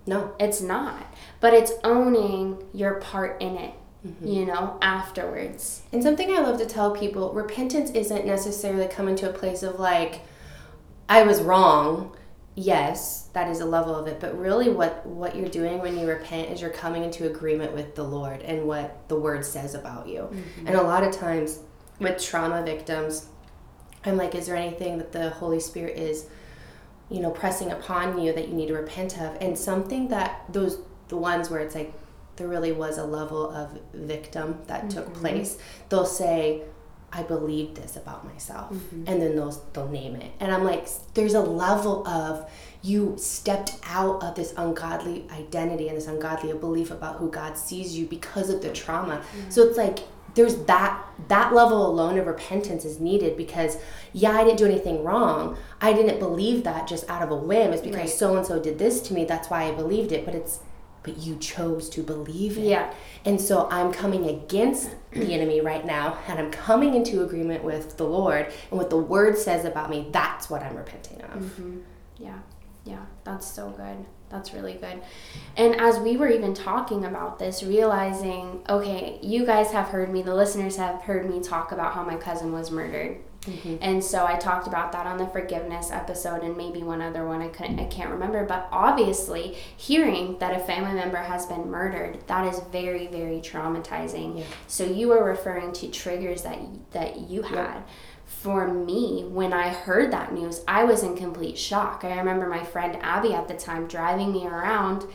No. 0.08 0.36
It's 0.40 0.62
not. 0.62 1.14
But 1.40 1.54
it's 1.54 1.74
owning 1.84 2.64
your 2.74 2.96
part 2.96 3.40
in 3.40 3.56
it 3.58 3.74
mm-hmm. 4.08 4.28
you 4.28 4.46
know, 4.46 4.78
afterwards. 4.82 5.82
And 5.92 6.02
something 6.02 6.32
I 6.32 6.40
love 6.40 6.58
to 6.60 6.66
tell 6.66 6.96
people 6.96 7.34
repentance 7.34 7.92
isn't 7.92 8.26
necessarily 8.26 8.88
coming 8.88 9.16
to 9.18 9.30
a 9.30 9.34
place 9.34 9.64
of 9.64 9.80
like, 9.80 10.22
I 11.10 11.24
was 11.24 11.42
wrong. 11.42 12.16
Yes, 12.56 13.30
that 13.34 13.50
is 13.50 13.60
a 13.60 13.66
level 13.66 13.94
of 13.94 14.08
it, 14.08 14.20
but 14.20 14.38
really 14.38 14.70
what 14.70 15.06
what 15.06 15.36
you're 15.36 15.48
doing 15.48 15.80
when 15.80 15.98
you 15.98 16.08
repent 16.08 16.50
is 16.50 16.60
you're 16.60 16.72
coming 16.72 17.04
into 17.04 17.28
agreement 17.28 17.74
with 17.74 17.94
the 17.94 18.04
Lord 18.04 18.42
and 18.42 18.68
what 18.68 19.08
the 19.10 19.16
word 19.16 19.46
says 19.46 19.76
about 19.76 20.08
you. 20.08 20.22
Mm-hmm. 20.22 20.68
And 20.68 20.76
a 20.76 20.82
lot 20.82 21.04
of 21.04 21.14
times 21.14 21.60
with 22.00 22.22
trauma 22.22 22.64
victims, 22.64 23.28
I'm 24.06 24.18
like, 24.18 24.34
is 24.34 24.48
there 24.48 24.56
anything 24.56 24.98
that 24.98 25.12
the 25.12 25.30
Holy 25.30 25.60
Spirit 25.60 25.98
is, 25.98 26.26
you 27.10 27.20
know, 27.20 27.30
pressing 27.30 27.72
upon 27.72 28.20
you 28.20 28.34
that 28.34 28.48
you 28.48 28.56
need 28.56 28.68
to 28.68 28.74
repent 28.74 29.20
of? 29.22 29.38
And 29.40 29.56
something 29.58 30.08
that 30.08 30.46
those 30.50 30.80
the 31.10 31.18
ones 31.18 31.50
where 31.50 31.60
it's 31.60 31.76
like 31.76 31.94
there 32.38 32.48
really 32.48 32.72
was 32.72 32.98
a 32.98 33.04
level 33.04 33.52
of 33.52 33.78
victim 33.94 34.60
that 34.68 34.82
mm-hmm. 34.82 34.90
took 34.90 35.14
place, 35.14 35.58
they'll 35.90 36.06
say, 36.06 36.64
I 37.12 37.24
believe 37.24 37.76
this 37.76 37.96
about 37.96 38.26
myself. 38.26 38.72
Mm-hmm. 38.72 39.04
And 39.08 39.22
then 39.22 39.36
they'll, 39.36 39.52
they'll 39.74 39.88
name 39.88 40.16
it. 40.16 40.32
And 40.40 40.52
I'm 40.52 40.64
like, 40.64 40.88
there's 41.14 41.34
a 41.34 41.42
level 41.42 42.08
of 42.08 42.50
you 42.84 43.16
stepped 43.18 43.72
out 43.86 44.24
of 44.24 44.36
this 44.36 44.54
ungodly 44.58 45.26
identity 45.32 45.88
and 45.88 45.98
this 45.98 46.08
ungodly 46.08 46.54
belief 46.54 46.92
about 46.92 47.18
who 47.18 47.30
God 47.32 47.58
sees 47.58 47.98
you 47.98 48.06
because 48.06 48.50
of 48.50 48.62
the 48.62 48.72
trauma. 48.72 49.18
Mm-hmm. 49.18 49.50
So 49.50 49.64
it's 49.64 49.78
like, 49.78 50.00
there's 50.36 50.56
that 50.66 51.04
that 51.30 51.52
level 51.52 51.88
alone 51.88 52.20
of 52.20 52.28
repentance 52.28 52.86
is 52.86 53.00
needed 53.00 53.36
because 53.36 53.78
yeah 54.14 54.32
i 54.32 54.44
didn't 54.44 54.60
do 54.60 54.66
anything 54.66 55.04
wrong 55.04 55.58
i 55.82 55.92
didn't 55.92 56.20
believe 56.20 56.64
that 56.64 56.88
just 56.88 57.10
out 57.10 57.24
of 57.24 57.32
a 57.32 57.36
whim 57.36 57.74
it's 57.74 57.82
because 57.82 58.16
so 58.16 58.38
and 58.38 58.46
so 58.46 58.60
did 58.62 58.78
this 58.78 59.02
to 59.02 59.16
me 59.16 59.26
that's 59.26 59.50
why 59.50 59.64
i 59.64 59.72
believed 59.72 60.12
it 60.12 60.26
but 60.26 60.36
it's 60.36 60.60
but 61.04 61.18
you 61.18 61.38
chose 61.38 61.90
to 61.90 62.04
believe 62.04 62.58
it. 62.58 62.66
Yeah. 62.66 62.94
And 63.26 63.40
so 63.40 63.68
I'm 63.70 63.92
coming 63.92 64.28
against 64.28 64.90
the 65.12 65.34
enemy 65.34 65.62
right 65.62 65.86
now, 65.86 66.18
and 66.28 66.40
I'm 66.40 66.52
coming 66.52 66.94
into 66.94 67.24
agreement 67.24 67.64
with 67.64 67.98
the 67.98 68.06
Lord 68.06 68.52
and 68.70 68.78
what 68.78 68.90
the 68.90 68.98
Word 68.98 69.38
says 69.38 69.66
about 69.66 69.90
me. 69.90 70.08
That's 70.12 70.50
what 70.50 70.62
I'm 70.64 70.76
repenting 70.76 71.22
of. 71.22 71.42
Mm-hmm. 71.42 71.80
Yeah. 72.18 72.40
Yeah. 72.86 73.06
That's 73.24 73.46
so 73.48 73.70
good. 73.72 74.06
That's 74.30 74.54
really 74.54 74.74
good. 74.74 75.02
And 75.56 75.80
as 75.80 76.00
we 76.00 76.18
were 76.18 76.28
even 76.28 76.54
talking 76.54 77.06
about 77.06 77.40
this, 77.40 77.64
realizing, 77.64 78.62
okay, 78.68 79.20
you 79.22 79.46
guys 79.46 79.72
have 79.72 79.88
heard 79.88 80.12
me, 80.12 80.22
the 80.22 80.36
listeners 80.36 80.76
have 80.76 81.02
heard 81.04 81.30
me 81.30 81.42
talk 81.42 81.72
about 81.72 81.94
how 81.94 82.04
my 82.04 82.18
cousin 82.18 82.52
was 82.52 82.70
murdered. 82.70 83.20
Mm-hmm. 83.48 83.78
And 83.82 84.04
so 84.04 84.26
I 84.26 84.36
talked 84.36 84.68
about 84.68 84.92
that 84.92 85.08
on 85.08 85.18
the 85.18 85.28
forgiveness 85.28 85.92
episode 85.92 86.44
and 86.44 86.58
maybe 86.58 86.84
one 86.84 87.02
other 87.02 87.26
one 87.26 87.42
I 87.42 87.48
couldn't 87.48 87.80
I 87.80 87.86
can't 87.86 88.10
remember 88.10 88.46
but 88.46 88.68
obviously 88.72 89.56
hearing 89.76 90.38
that 90.40 90.56
a 90.56 90.64
family 90.64 90.94
member 90.94 91.18
has 91.18 91.46
been 91.46 91.70
murdered 91.70 92.20
that 92.28 92.46
is 92.54 92.60
very 92.72 93.08
very 93.08 93.40
traumatizing. 93.40 94.40
Yeah. 94.40 94.46
So 94.68 94.86
you 94.86 95.10
were 95.10 95.24
referring 95.24 95.74
to 95.74 95.90
triggers 95.90 96.44
that 96.44 96.60
that 96.92 97.20
you 97.22 97.42
had. 97.42 97.76
Yep. 97.76 97.90
For 98.26 98.68
me, 98.68 99.24
when 99.24 99.54
I 99.54 99.70
heard 99.70 100.12
that 100.12 100.34
news, 100.34 100.62
I 100.68 100.84
was 100.84 101.02
in 101.02 101.16
complete 101.16 101.58
shock. 101.58 102.04
I 102.04 102.18
remember 102.18 102.48
my 102.48 102.64
friend 102.64 102.98
Abby 103.02 103.34
at 103.34 103.48
the 103.48 103.56
time 103.56 103.88
driving 103.88 104.34
me 104.34 104.46
around 104.46 105.06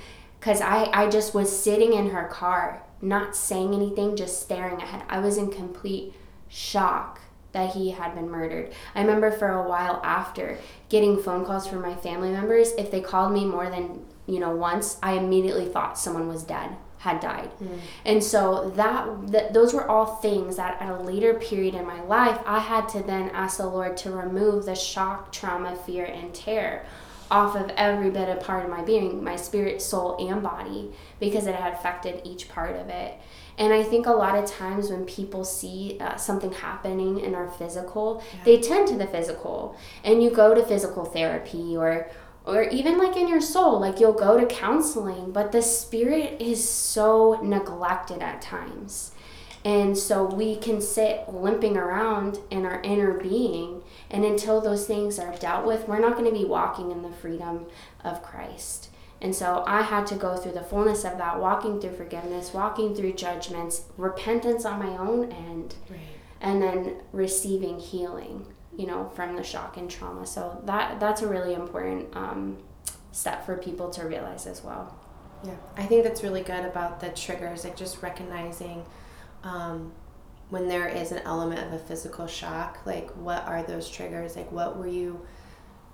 because 0.40 0.60
I, 0.60 0.90
I 0.92 1.08
just 1.08 1.34
was 1.34 1.56
sitting 1.56 1.92
in 1.92 2.10
her 2.10 2.24
car, 2.24 2.82
not 3.00 3.36
saying 3.36 3.74
anything, 3.74 4.16
just 4.16 4.42
staring 4.42 4.80
ahead. 4.80 5.04
I 5.08 5.20
was 5.20 5.36
in 5.36 5.50
complete 5.50 6.14
shock 6.48 7.21
that 7.52 7.74
he 7.74 7.90
had 7.90 8.14
been 8.14 8.30
murdered. 8.30 8.72
I 8.94 9.00
remember 9.00 9.30
for 9.30 9.48
a 9.48 9.68
while 9.68 10.00
after 10.04 10.58
getting 10.88 11.22
phone 11.22 11.44
calls 11.44 11.66
from 11.66 11.82
my 11.82 11.94
family 11.94 12.30
members. 12.30 12.72
If 12.72 12.90
they 12.90 13.00
called 13.00 13.32
me 13.32 13.44
more 13.44 13.68
than, 13.68 14.04
you 14.26 14.40
know, 14.40 14.50
once, 14.50 14.98
I 15.02 15.14
immediately 15.14 15.66
thought 15.66 15.98
someone 15.98 16.28
was 16.28 16.42
dead, 16.42 16.70
had 16.98 17.20
died. 17.20 17.50
Mm. 17.62 17.78
And 18.04 18.24
so 18.24 18.70
that, 18.76 19.32
that 19.32 19.52
those 19.52 19.74
were 19.74 19.86
all 19.86 20.16
things 20.16 20.56
that 20.56 20.80
at 20.80 20.90
a 20.90 21.02
later 21.02 21.34
period 21.34 21.74
in 21.74 21.86
my 21.86 22.00
life, 22.02 22.40
I 22.46 22.58
had 22.58 22.88
to 22.90 23.02
then 23.02 23.30
ask 23.30 23.58
the 23.58 23.66
Lord 23.66 23.96
to 23.98 24.10
remove 24.10 24.64
the 24.64 24.74
shock, 24.74 25.32
trauma, 25.32 25.76
fear, 25.76 26.04
and 26.04 26.34
terror 26.34 26.84
off 27.30 27.56
of 27.56 27.70
every 27.76 28.10
bit 28.10 28.28
of 28.28 28.40
part 28.44 28.62
of 28.62 28.70
my 28.70 28.82
being, 28.82 29.24
my 29.24 29.36
spirit, 29.36 29.80
soul, 29.80 30.16
and 30.28 30.42
body, 30.42 30.92
because 31.18 31.46
it 31.46 31.54
had 31.54 31.72
affected 31.72 32.20
each 32.24 32.46
part 32.48 32.76
of 32.76 32.90
it. 32.90 33.18
And 33.58 33.72
I 33.72 33.82
think 33.82 34.06
a 34.06 34.12
lot 34.12 34.36
of 34.36 34.50
times 34.50 34.90
when 34.90 35.04
people 35.04 35.44
see 35.44 35.98
uh, 36.00 36.16
something 36.16 36.52
happening 36.52 37.20
in 37.20 37.34
our 37.34 37.50
physical, 37.50 38.22
yeah. 38.32 38.44
they 38.44 38.60
tend 38.60 38.88
to 38.88 38.96
the 38.96 39.06
physical. 39.06 39.76
And 40.04 40.22
you 40.22 40.30
go 40.30 40.54
to 40.54 40.64
physical 40.64 41.04
therapy 41.04 41.76
or 41.76 42.10
or 42.44 42.64
even 42.64 42.98
like 42.98 43.16
in 43.16 43.28
your 43.28 43.40
soul, 43.40 43.78
like 43.78 44.00
you'll 44.00 44.12
go 44.12 44.38
to 44.38 44.46
counseling, 44.46 45.30
but 45.30 45.52
the 45.52 45.62
spirit 45.62 46.40
is 46.42 46.68
so 46.68 47.40
neglected 47.40 48.20
at 48.20 48.42
times. 48.42 49.12
And 49.64 49.96
so 49.96 50.24
we 50.24 50.56
can 50.56 50.80
sit 50.80 51.32
limping 51.32 51.76
around 51.76 52.40
in 52.50 52.66
our 52.66 52.82
inner 52.82 53.12
being, 53.12 53.82
and 54.10 54.24
until 54.24 54.60
those 54.60 54.86
things 54.86 55.20
are 55.20 55.36
dealt 55.36 55.64
with, 55.64 55.86
we're 55.86 56.00
not 56.00 56.16
going 56.16 56.24
to 56.24 56.36
be 56.36 56.44
walking 56.44 56.90
in 56.90 57.02
the 57.02 57.12
freedom 57.12 57.66
of 58.02 58.24
Christ. 58.24 58.88
And 59.22 59.34
so 59.36 59.62
I 59.68 59.82
had 59.82 60.08
to 60.08 60.16
go 60.16 60.36
through 60.36 60.52
the 60.52 60.64
fullness 60.64 61.04
of 61.04 61.16
that, 61.18 61.40
walking 61.40 61.80
through 61.80 61.92
forgiveness, 61.92 62.52
walking 62.52 62.92
through 62.92 63.12
judgments, 63.12 63.84
repentance 63.96 64.64
on 64.64 64.80
my 64.80 64.96
own 64.98 65.30
end, 65.30 65.76
right. 65.88 66.00
and 66.40 66.60
then 66.60 66.96
receiving 67.12 67.78
healing, 67.78 68.44
you 68.76 68.84
know, 68.84 69.12
from 69.14 69.36
the 69.36 69.44
shock 69.44 69.76
and 69.76 69.88
trauma. 69.88 70.26
So 70.26 70.60
that 70.64 70.98
that's 70.98 71.22
a 71.22 71.28
really 71.28 71.54
important 71.54 72.14
um, 72.16 72.58
step 73.12 73.46
for 73.46 73.56
people 73.56 73.90
to 73.90 74.02
realize 74.02 74.48
as 74.48 74.64
well. 74.64 74.98
Yeah, 75.44 75.54
I 75.76 75.84
think 75.84 76.02
that's 76.02 76.24
really 76.24 76.42
good 76.42 76.64
about 76.64 76.98
the 76.98 77.10
triggers, 77.10 77.62
like 77.62 77.76
just 77.76 78.02
recognizing 78.02 78.84
um, 79.44 79.92
when 80.50 80.66
there 80.66 80.88
is 80.88 81.12
an 81.12 81.20
element 81.20 81.64
of 81.64 81.72
a 81.72 81.78
physical 81.78 82.26
shock, 82.26 82.80
like 82.86 83.08
what 83.12 83.46
are 83.46 83.62
those 83.62 83.88
triggers? 83.88 84.34
Like 84.34 84.50
what 84.50 84.76
were 84.76 84.88
you 84.88 85.24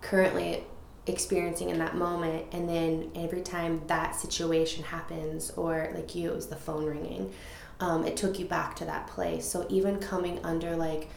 currently 0.00 0.64
experiencing 1.08 1.70
in 1.70 1.78
that 1.78 1.96
moment 1.96 2.46
and 2.52 2.68
then 2.68 3.10
every 3.14 3.40
time 3.40 3.82
that 3.86 4.14
situation 4.14 4.84
happens 4.84 5.50
or 5.52 5.90
like 5.94 6.14
you 6.14 6.30
it 6.30 6.34
was 6.34 6.48
the 6.48 6.56
phone 6.56 6.84
ringing 6.84 7.32
um, 7.80 8.04
it 8.04 8.16
took 8.16 8.38
you 8.38 8.44
back 8.44 8.76
to 8.76 8.84
that 8.86 9.06
place. 9.06 9.46
So 9.46 9.66
even 9.68 9.98
coming 9.98 10.40
under 10.44 10.76
like 10.76 11.08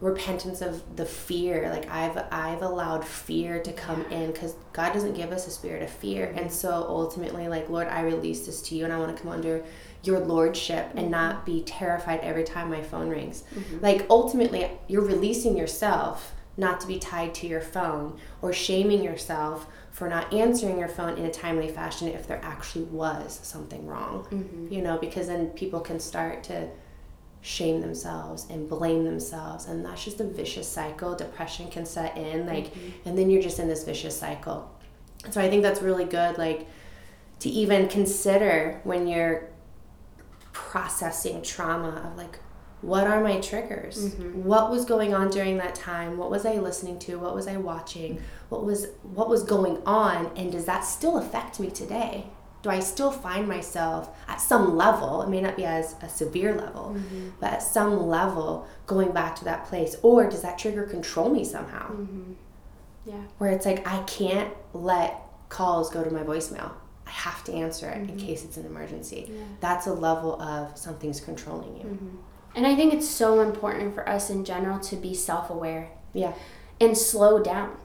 repentance 0.00 0.60
of 0.60 0.96
the 0.96 1.06
fear 1.06 1.70
like 1.70 1.88
i've 1.88 2.18
i've 2.30 2.60
allowed 2.60 3.06
fear 3.06 3.62
to 3.62 3.72
come 3.72 4.02
in 4.10 4.32
because 4.32 4.54
god 4.72 4.92
doesn't 4.92 5.14
give 5.14 5.30
us 5.30 5.46
a 5.46 5.50
spirit 5.50 5.82
of 5.82 5.88
fear. 5.88 6.34
And 6.36 6.52
so 6.52 6.84
ultimately 6.88 7.48
like 7.48 7.70
lord 7.70 7.86
i 7.86 8.02
release 8.02 8.44
this 8.44 8.60
to 8.62 8.74
you 8.74 8.84
and 8.84 8.92
i 8.92 8.98
want 8.98 9.16
to 9.16 9.22
come 9.22 9.32
under 9.32 9.64
your 10.02 10.18
lordship 10.18 10.90
and 10.96 11.10
not 11.10 11.46
be 11.46 11.62
terrified 11.62 12.20
every 12.20 12.44
time 12.44 12.68
my 12.68 12.82
phone 12.82 13.08
rings. 13.08 13.44
Mm-hmm. 13.54 13.80
like 13.80 14.04
ultimately 14.10 14.68
you're 14.88 15.00
releasing 15.00 15.56
yourself 15.56 16.33
not 16.56 16.80
to 16.80 16.86
be 16.86 16.98
tied 16.98 17.34
to 17.34 17.46
your 17.46 17.60
phone 17.60 18.18
or 18.42 18.52
shaming 18.52 19.02
yourself 19.02 19.66
for 19.90 20.08
not 20.08 20.32
answering 20.32 20.78
your 20.78 20.88
phone 20.88 21.16
in 21.18 21.24
a 21.24 21.30
timely 21.30 21.68
fashion 21.68 22.08
if 22.08 22.26
there 22.26 22.40
actually 22.42 22.84
was 22.84 23.40
something 23.42 23.86
wrong. 23.86 24.26
Mm-hmm. 24.30 24.72
You 24.72 24.82
know, 24.82 24.98
because 24.98 25.26
then 25.28 25.48
people 25.50 25.80
can 25.80 26.00
start 26.00 26.42
to 26.44 26.68
shame 27.40 27.82
themselves 27.82 28.46
and 28.48 28.70
blame 28.70 29.04
themselves 29.04 29.66
and 29.66 29.84
that's 29.84 30.02
just 30.02 30.18
a 30.18 30.24
vicious 30.24 30.66
cycle 30.66 31.14
depression 31.14 31.70
can 31.70 31.84
set 31.84 32.16
in 32.16 32.46
like 32.46 32.72
Mm-hmm. 32.72 33.06
and 33.08 33.18
then 33.18 33.28
you're 33.28 33.42
just 33.42 33.58
in 33.58 33.68
this 33.68 33.84
vicious 33.84 34.18
cycle 34.18 34.74
so 35.30 35.42
i 35.42 35.50
think 35.50 35.62
that's 35.62 35.82
really 35.82 36.06
good 36.06 36.38
like 36.38 36.66
to 37.40 37.50
even 37.50 37.86
consider 37.86 38.80
when 38.84 39.06
you're 39.06 39.50
processing 40.52 41.42
trauma 41.42 42.10
of 42.10 42.16
like 42.16 42.38
what 42.84 43.06
are 43.06 43.20
my 43.22 43.40
triggers 43.40 43.96
Mm-hmm. 44.14 44.44
what 44.44 44.70
was 44.70 44.84
going 44.84 45.14
on 45.14 45.30
during 45.30 45.56
that 45.58 45.74
time 45.74 46.18
what 46.18 46.30
was 46.30 46.44
i 46.44 46.54
listening 46.54 46.98
to 47.00 47.18
what 47.18 47.34
was 47.34 47.46
i 47.46 47.56
watching 47.56 48.20
what 48.48 48.64
was 48.64 48.86
what 49.02 49.28
was 49.28 49.42
going 49.42 49.76
on 49.86 50.30
and 50.36 50.52
does 50.52 50.64
that 50.66 50.84
still 50.84 51.16
affect 51.18 51.58
me 51.60 51.70
today 51.70 52.26
do 52.62 52.70
i 52.70 52.80
still 52.80 53.10
find 53.10 53.46
myself 53.48 54.02
at 54.28 54.40
some 54.40 54.76
level 54.76 55.22
it 55.22 55.28
may 55.28 55.40
not 55.40 55.56
be 55.56 55.64
as 55.64 55.94
a 56.02 56.08
severe 56.08 56.54
level 56.54 56.94
Mm-hmm. 56.96 57.28
but 57.40 57.52
at 57.54 57.62
some 57.62 58.06
level 58.08 58.66
going 58.86 59.12
back 59.12 59.34
to 59.36 59.44
that 59.44 59.64
place 59.66 59.96
or 60.02 60.28
does 60.28 60.42
that 60.42 60.58
trigger 60.58 60.84
control 60.84 61.28
me 61.30 61.44
somehow 61.44 61.86
Mm-hmm. 61.92 62.32
Yeah. 63.06 63.22
where 63.38 63.50
it's 63.50 63.66
like 63.66 63.86
I 63.86 64.02
can't 64.04 64.50
let 64.72 65.20
calls 65.50 65.90
go 65.90 66.02
to 66.02 66.10
my 66.10 66.22
voicemail. 66.22 66.70
I 67.06 67.10
have 67.10 67.44
to 67.44 67.52
answer 67.52 67.86
it 67.90 68.08
in 68.08 68.16
case 68.16 68.44
it's 68.46 68.56
an 68.56 68.64
emergency. 68.64 69.26
Yeah. 69.28 69.42
That's 69.60 69.86
a 69.86 69.92
level 69.92 70.40
of 70.40 70.76
something's 70.78 71.20
controlling 71.20 71.76
you. 71.76 72.18
And 72.54 72.66
I 72.66 72.74
think 72.76 72.92
it's 72.94 73.08
so 73.08 73.40
important 73.40 73.94
for 73.94 74.08
us 74.08 74.30
in 74.30 74.44
general 74.44 74.78
to 74.80 74.96
be 74.96 75.14
self 75.14 75.50
aware 75.50 75.88
Yeah. 76.12 76.32
and 76.80 76.96
slow 76.96 77.42
down. 77.42 77.76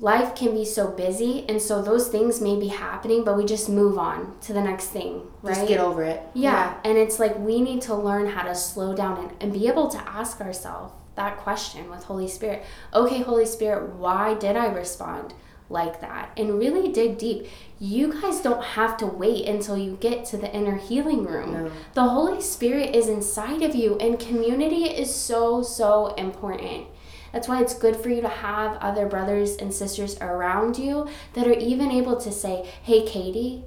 Life 0.00 0.34
can 0.34 0.52
be 0.52 0.64
so 0.64 0.88
busy, 0.88 1.44
and 1.48 1.62
so 1.62 1.80
those 1.80 2.08
things 2.08 2.40
may 2.40 2.58
be 2.58 2.68
happening, 2.68 3.22
but 3.22 3.36
we 3.36 3.44
just 3.44 3.68
move 3.68 3.96
on 3.98 4.34
to 4.40 4.52
the 4.52 4.60
next 4.60 4.86
thing, 4.86 5.22
right? 5.42 5.54
Just 5.54 5.68
get 5.68 5.78
over 5.78 6.02
it. 6.02 6.20
Yeah, 6.34 6.74
and 6.84 6.98
it's 6.98 7.20
like 7.20 7.38
we 7.38 7.60
need 7.60 7.82
to 7.82 7.94
learn 7.94 8.26
how 8.26 8.42
to 8.42 8.54
slow 8.54 8.94
down 8.96 9.18
and, 9.18 9.32
and 9.40 9.52
be 9.52 9.68
able 9.68 9.88
to 9.88 9.98
ask 9.98 10.40
ourselves 10.40 10.92
that 11.14 11.36
question 11.38 11.88
with 11.88 12.02
Holy 12.04 12.26
Spirit. 12.26 12.64
Okay, 12.92 13.20
Holy 13.20 13.46
Spirit, 13.46 13.90
why 13.94 14.34
did 14.34 14.56
I 14.56 14.66
respond 14.72 15.34
like 15.68 16.00
that? 16.00 16.30
And 16.36 16.58
really 16.58 16.92
dig 16.92 17.18
deep. 17.18 17.46
You 17.78 18.20
guys 18.20 18.40
don't 18.40 18.62
have 18.62 18.96
to 18.98 19.06
wait 19.06 19.46
until 19.46 19.76
you 19.76 19.98
get 20.00 20.24
to 20.26 20.36
the 20.36 20.52
inner 20.54 20.76
healing 20.76 21.24
room. 21.24 21.52
No. 21.52 21.70
The 21.94 22.08
Holy 22.08 22.40
Spirit 22.40 22.94
is 22.94 23.08
inside 23.08 23.62
of 23.62 23.74
you, 23.74 23.96
and 23.98 24.18
community 24.18 24.84
is 24.84 25.14
so, 25.14 25.62
so 25.62 26.14
important. 26.14 26.86
That's 27.32 27.48
why 27.48 27.62
it's 27.62 27.74
good 27.74 27.96
for 27.96 28.10
you 28.10 28.20
to 28.20 28.28
have 28.28 28.76
other 28.76 29.06
brothers 29.06 29.56
and 29.56 29.72
sisters 29.72 30.18
around 30.20 30.78
you 30.78 31.08
that 31.32 31.46
are 31.46 31.58
even 31.58 31.90
able 31.90 32.16
to 32.16 32.30
say, 32.30 32.68
Hey, 32.82 33.06
Katie, 33.06 33.64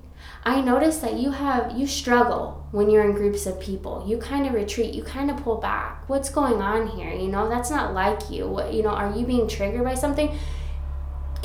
I 0.47 0.61
notice 0.61 0.99
that 0.99 1.15
you 1.15 1.31
have 1.31 1.75
you 1.75 1.87
struggle 1.87 2.67
when 2.71 2.91
you're 2.91 3.03
in 3.03 3.13
groups 3.13 3.47
of 3.47 3.59
people. 3.59 4.05
You 4.07 4.17
kind 4.17 4.45
of 4.45 4.53
retreat, 4.53 4.93
you 4.93 5.03
kind 5.03 5.31
of 5.31 5.37
pull 5.37 5.57
back. 5.57 6.07
What's 6.07 6.29
going 6.29 6.61
on 6.61 6.87
here? 6.87 7.11
You 7.11 7.27
know, 7.29 7.49
that's 7.49 7.71
not 7.71 7.95
like 7.95 8.29
you. 8.29 8.47
What, 8.47 8.71
you 8.71 8.83
know, 8.83 8.89
are 8.89 9.15
you 9.15 9.25
being 9.25 9.47
triggered 9.47 9.83
by 9.83 9.95
something? 9.95 10.37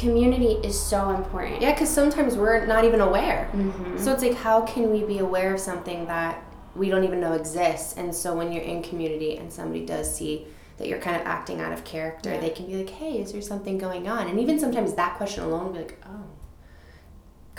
Community 0.00 0.52
is 0.66 0.80
so 0.80 1.10
important. 1.10 1.60
Yeah, 1.60 1.72
because 1.72 1.90
sometimes 1.90 2.34
we're 2.36 2.64
not 2.64 2.84
even 2.84 3.00
aware. 3.02 3.50
Mhm. 3.52 3.98
So 3.98 4.12
it's 4.14 4.22
like, 4.22 4.34
how 4.34 4.62
can 4.62 4.90
we 4.90 5.02
be 5.04 5.18
aware 5.18 5.52
of 5.52 5.60
something 5.60 6.06
that 6.06 6.42
we 6.74 6.88
don't 6.88 7.04
even 7.04 7.20
know 7.20 7.34
exists? 7.34 7.94
And 7.98 8.14
so 8.14 8.34
when 8.34 8.50
you're 8.50 8.62
in 8.64 8.82
community 8.82 9.36
and 9.36 9.52
somebody 9.52 9.84
does 9.84 10.12
see 10.14 10.46
that 10.78 10.88
you're 10.88 10.98
kind 11.00 11.16
of 11.20 11.26
acting 11.26 11.60
out 11.60 11.72
of 11.74 11.84
character, 11.84 12.30
Yeah. 12.32 12.40
they 12.40 12.48
can 12.48 12.64
be 12.66 12.76
like, 12.78 12.88
hey, 12.88 13.18
is 13.20 13.32
there 13.32 13.42
something 13.42 13.76
going 13.76 14.08
on? 14.08 14.26
And 14.28 14.40
even 14.40 14.58
sometimes 14.58 14.94
that 14.94 15.16
question 15.18 15.44
alone 15.44 15.64
will 15.66 15.72
be 15.74 15.78
like, 15.80 15.98
oh, 16.06 16.24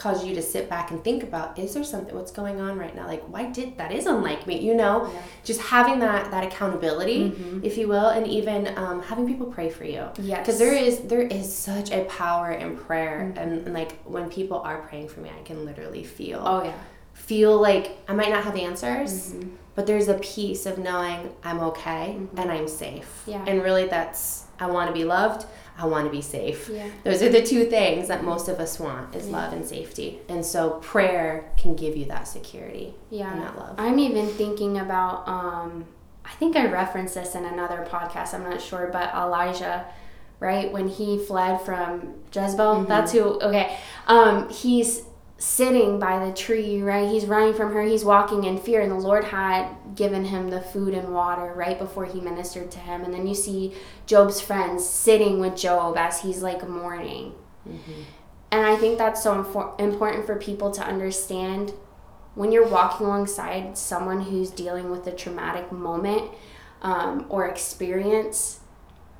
cause 0.02 0.26
you 0.26 0.34
to 0.36 0.42
sit 0.42 0.68
back 0.70 0.90
and 0.92 1.04
think 1.04 1.22
about, 1.24 1.58
is 1.60 1.74
there 1.74 1.84
something, 1.84 2.16
what's 2.16 2.32
going 2.32 2.60
on 2.60 2.78
right 2.84 2.96
now? 2.96 3.06
Like, 3.06 3.24
why 3.34 3.44
did, 3.58 3.78
that 3.78 3.92
is 3.92 4.06
unlike 4.08 4.48
me, 4.48 4.60
you 4.60 4.74
know? 4.74 4.96
Yeah. 5.14 5.22
Just 5.44 5.62
having 5.62 6.00
that, 6.00 6.32
that 6.32 6.44
accountability, 6.44 7.20
Mhm. 7.32 7.64
if 7.64 7.78
you 7.78 7.88
will, 7.88 8.08
and 8.18 8.26
even 8.28 8.60
um, 8.78 8.98
having 9.04 9.28
people 9.28 9.48
pray 9.58 9.70
for 9.70 9.86
you 9.86 10.04
yeah 10.20 10.40
because 10.40 10.58
there 10.64 10.74
is 10.74 11.00
there 11.12 11.22
is 11.40 11.48
such 11.54 11.92
a 11.92 12.02
power 12.22 12.50
in 12.64 12.70
prayer 12.86 13.20
Mm-hmm. 13.22 13.38
and, 13.42 13.52
and 13.66 13.74
like 13.74 13.92
when 14.16 14.26
people 14.30 14.60
are 14.70 14.80
praying 14.88 15.08
for 15.14 15.20
me 15.24 15.30
i 15.40 15.42
can 15.50 15.58
literally 15.70 16.04
feel 16.04 16.42
Oh 16.46 16.64
yeah. 16.64 16.74
feel 17.14 17.54
like 17.70 17.86
i 18.08 18.14
might 18.14 18.30
not 18.36 18.44
have 18.48 18.56
answers 18.56 19.12
Mhm. 19.34 19.50
but 19.76 19.84
there's 19.88 20.08
a 20.08 20.18
piece 20.36 20.64
of 20.66 20.78
knowing 20.88 21.20
i'm 21.48 21.60
okay 21.72 22.06
Mhm. 22.18 22.40
and 22.40 22.48
i'm 22.56 22.68
safe 22.68 23.10
Yeah. 23.34 23.44
and 23.50 23.56
really 23.68 23.86
that's 23.96 24.46
i 24.60 24.66
want 24.76 24.88
to 24.92 24.94
be 25.02 25.06
loved 25.18 25.42
i 25.78 25.86
want 25.86 26.06
to 26.06 26.12
be 26.12 26.22
safe 26.22 26.70
Yeah. 26.70 26.88
those 27.04 27.22
are 27.22 27.30
the 27.30 27.42
two 27.42 27.66
things 27.66 28.08
that 28.10 28.24
most 28.24 28.48
of 28.50 28.60
us 28.60 28.80
want 28.80 29.16
is 29.16 29.28
love 29.30 29.54
and 29.54 29.66
safety 29.66 30.20
and 30.30 30.46
so 30.46 30.72
prayer 30.82 31.52
can 31.58 31.76
give 31.76 31.96
you 31.98 32.06
that 32.06 32.28
security 32.28 32.94
Yeah. 33.10 33.32
and 33.34 33.42
that 33.42 33.58
love 33.58 33.76
I'm 33.78 34.00
even 34.00 34.28
thinking 34.28 34.78
about 34.78 35.28
um 35.28 35.86
I 36.24 36.32
think 36.36 36.56
I 36.56 36.68
referenced 36.68 37.16
this 37.16 37.34
in 37.36 37.46
another 37.46 37.86
podcast, 37.90 38.34
I'm 38.36 38.44
not 38.44 38.62
sure, 38.62 38.90
but 38.94 39.14
Elijah, 39.14 39.86
right? 40.40 40.72
When 40.72 40.88
he 40.88 41.18
fled 41.18 41.60
from 41.62 42.14
Jezebel, 42.34 42.84
that's 42.84 43.12
who 43.12 43.40
okay. 43.42 43.78
Um 44.08 44.48
he's 44.50 45.02
sitting 45.42 45.98
by 45.98 46.24
the 46.24 46.32
tree, 46.32 46.84
right? 46.84 47.10
He's 47.10 47.26
running 47.26 47.56
from 47.56 47.74
her, 47.74 47.82
he's 47.82 48.06
walking 48.06 48.44
in 48.44 48.60
fear, 48.60 48.80
and 48.80 48.92
the 48.92 48.96
Lord 48.96 49.24
had 49.26 49.76
given 49.96 50.26
him 50.26 50.50
the 50.50 50.62
food 50.62 50.94
and 50.94 51.14
water 51.14 51.52
right 51.56 51.80
before 51.80 52.06
he 52.06 52.22
ministered 52.22 52.70
to 52.72 52.80
him. 52.80 53.02
And 53.02 53.12
then 53.12 53.26
you 53.26 53.34
see 53.34 53.74
Job's 54.06 54.40
friends 54.40 54.88
sitting 54.88 55.40
with 55.40 55.56
Job 55.58 55.98
as 55.98 56.22
he's 56.22 56.44
like 56.44 56.68
mourning. 56.70 57.34
And 58.52 58.66
I 58.68 58.76
think 58.76 59.00
that's 59.00 59.24
so 59.24 59.44
infor- 59.44 59.80
important 59.80 60.28
for 60.28 60.36
people 60.36 60.70
to 60.72 60.84
understand 60.84 61.74
when 62.36 62.52
you're 62.52 62.68
walking 62.68 63.08
alongside 63.08 63.78
someone 63.78 64.22
who's 64.22 64.52
dealing 64.52 64.92
with 64.92 65.08
a 65.08 65.12
traumatic 65.12 65.72
moment 65.72 66.30
um, 66.84 67.26
or 67.30 67.48
experience. 67.48 68.60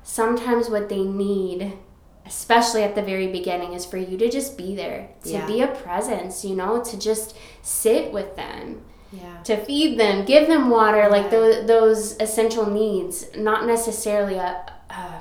Sometimes 0.04 0.70
what 0.70 0.88
they 0.88 1.02
need, 1.02 1.78
especially 2.26 2.82
at 2.82 2.94
the 2.94 3.02
very 3.02 3.26
beginning, 3.28 3.72
is 3.72 3.84
for 3.84 3.96
you 3.98 4.16
to 4.18 4.30
just 4.30 4.56
be 4.56 4.74
there, 4.74 5.08
to 5.24 5.30
Yeah. 5.30 5.46
be 5.46 5.60
a 5.60 5.66
presence, 5.68 6.44
you 6.44 6.54
know, 6.56 6.82
to 6.82 6.98
just 6.98 7.36
sit 7.62 8.12
with 8.12 8.36
them 8.36 8.82
yeah 9.14 9.42
to 9.44 9.56
feed 9.66 9.98
them, 10.00 10.24
give 10.24 10.46
them 10.48 10.70
water, 10.70 11.08
like 11.10 11.30
those 11.30 11.66
those 11.66 12.16
essential 12.20 12.64
needs, 12.70 13.26
not 13.36 13.66
necessarily 13.66 14.36
a. 14.36 14.64
Uh, 14.88 15.20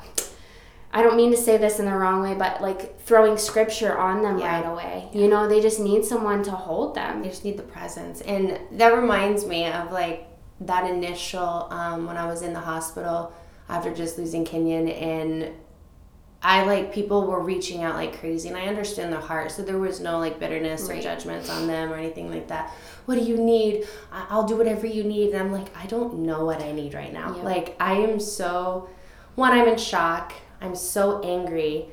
I 0.93 1.01
don't 1.03 1.15
mean 1.15 1.31
to 1.31 1.37
say 1.37 1.55
this 1.57 1.79
in 1.79 1.85
the 1.85 1.93
wrong 1.95 2.21
way, 2.21 2.33
but 2.35 2.61
like 2.61 2.99
throwing 3.01 3.37
scripture 3.37 3.97
on 3.97 4.21
them 4.23 4.37
Yeah. 4.39 4.55
right 4.55 4.65
away. 4.73 5.09
You 5.13 5.27
know, 5.29 5.47
they 5.47 5.59
just 5.61 5.79
need 5.79 6.03
someone 6.05 6.43
to 6.43 6.51
hold 6.51 6.95
them. 6.95 7.21
They 7.21 7.29
just 7.29 7.45
need 7.45 7.57
the 7.57 7.63
presence. 7.63 8.19
And 8.21 8.59
that 8.73 8.93
reminds 8.93 9.45
me 9.45 9.65
of 9.67 9.91
like 9.91 10.25
that 10.61 10.89
initial, 10.89 11.67
um, 11.71 12.05
when 12.07 12.17
I 12.17 12.25
was 12.27 12.41
in 12.41 12.53
the 12.53 12.59
hospital 12.59 13.31
after 13.69 13.93
just 13.93 14.17
losing 14.17 14.43
Kenyon 14.45 14.89
and 14.89 15.49
I 16.43 16.63
like 16.63 16.91
people 16.91 17.27
were 17.27 17.41
reaching 17.41 17.83
out 17.83 17.95
like 17.95 18.19
crazy 18.19 18.49
and 18.49 18.57
I 18.57 18.65
understand 18.65 19.13
their 19.13 19.19
heart. 19.19 19.51
So 19.51 19.61
there 19.61 19.77
was 19.77 19.99
no 19.99 20.17
like 20.17 20.39
bitterness 20.39 20.89
or 20.89 20.99
judgments 20.99 21.49
on 21.49 21.67
them 21.67 21.91
or 21.91 21.95
anything 21.95 22.31
like 22.31 22.47
that. 22.47 22.73
What 23.05 23.15
do 23.15 23.21
you 23.21 23.37
need? 23.37 23.85
I- 24.11 24.25
I'll 24.29 24.47
do 24.47 24.57
whatever 24.57 24.87
you 24.87 25.03
need. 25.03 25.33
And 25.33 25.39
I'm 25.43 25.51
like, 25.51 25.67
I 25.77 25.85
don't 25.85 26.19
know 26.19 26.45
what 26.45 26.61
I 26.61 26.71
need 26.71 26.93
right 26.95 27.13
now. 27.13 27.35
Yeah. 27.35 27.43
Like 27.43 27.75
I 27.79 27.93
am 27.93 28.19
so, 28.19 28.89
one, 29.35 29.51
I'm 29.51 29.67
in 29.67 29.77
shock. 29.77 30.33
I'm 30.61 30.75
so 30.75 31.21
angry 31.21 31.87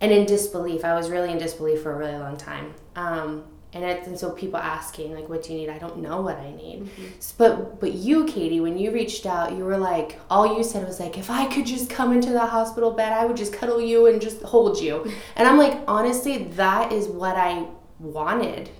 and 0.00 0.10
in 0.12 0.26
disbelief. 0.26 0.84
I 0.84 0.94
was 0.94 1.08
really 1.10 1.30
in 1.30 1.38
disbelief 1.38 1.82
for 1.82 1.92
a 1.92 1.96
really 1.96 2.16
long 2.18 2.36
time. 2.36 2.74
Um, 2.96 3.44
and, 3.74 3.84
it, 3.84 4.06
and 4.06 4.18
so 4.18 4.30
people 4.30 4.58
asking 4.58 5.14
like, 5.14 5.28
"What 5.28 5.42
do 5.42 5.52
you 5.52 5.58
need?" 5.58 5.68
I 5.68 5.78
don't 5.78 5.98
know 5.98 6.20
what 6.22 6.38
I 6.38 6.50
need. 6.54 6.84
Mm-hmm. 6.84 7.18
S- 7.18 7.34
But 7.36 7.78
but 7.80 7.92
you, 7.92 8.24
Katie, 8.24 8.60
when 8.60 8.78
you 8.78 8.90
reached 8.90 9.26
out, 9.26 9.52
you 9.56 9.64
were 9.64 9.76
like, 9.78 10.18
all 10.30 10.56
you 10.56 10.64
said 10.64 10.86
was 10.86 10.98
like, 11.00 11.18
"If 11.18 11.30
I 11.30 11.46
could 11.46 11.66
just 11.66 11.90
come 11.90 12.12
into 12.12 12.30
the 12.30 12.46
hospital 12.46 12.90
bed, 12.92 13.12
I 13.12 13.26
would 13.26 13.36
just 13.36 13.52
cuddle 13.52 13.80
you 13.80 14.06
and 14.06 14.20
just 14.20 14.42
hold 14.42 14.80
you." 14.80 15.10
And 15.36 15.46
I'm 15.46 15.58
like, 15.58 15.78
honestly, 15.86 16.44
that 16.62 16.92
is 16.92 17.08
what 17.08 17.36
I 17.36 17.66
wanted. 18.00 18.70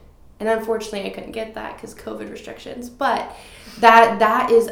And 0.40 0.48
unfortunately, 0.48 1.04
I 1.10 1.10
couldn't 1.14 1.32
get 1.32 1.54
that 1.54 1.74
because 1.76 1.94
COVID 1.94 2.30
restrictions. 2.30 2.88
But 2.88 3.34
that 3.80 4.18
that 4.20 4.50
is 4.50 4.70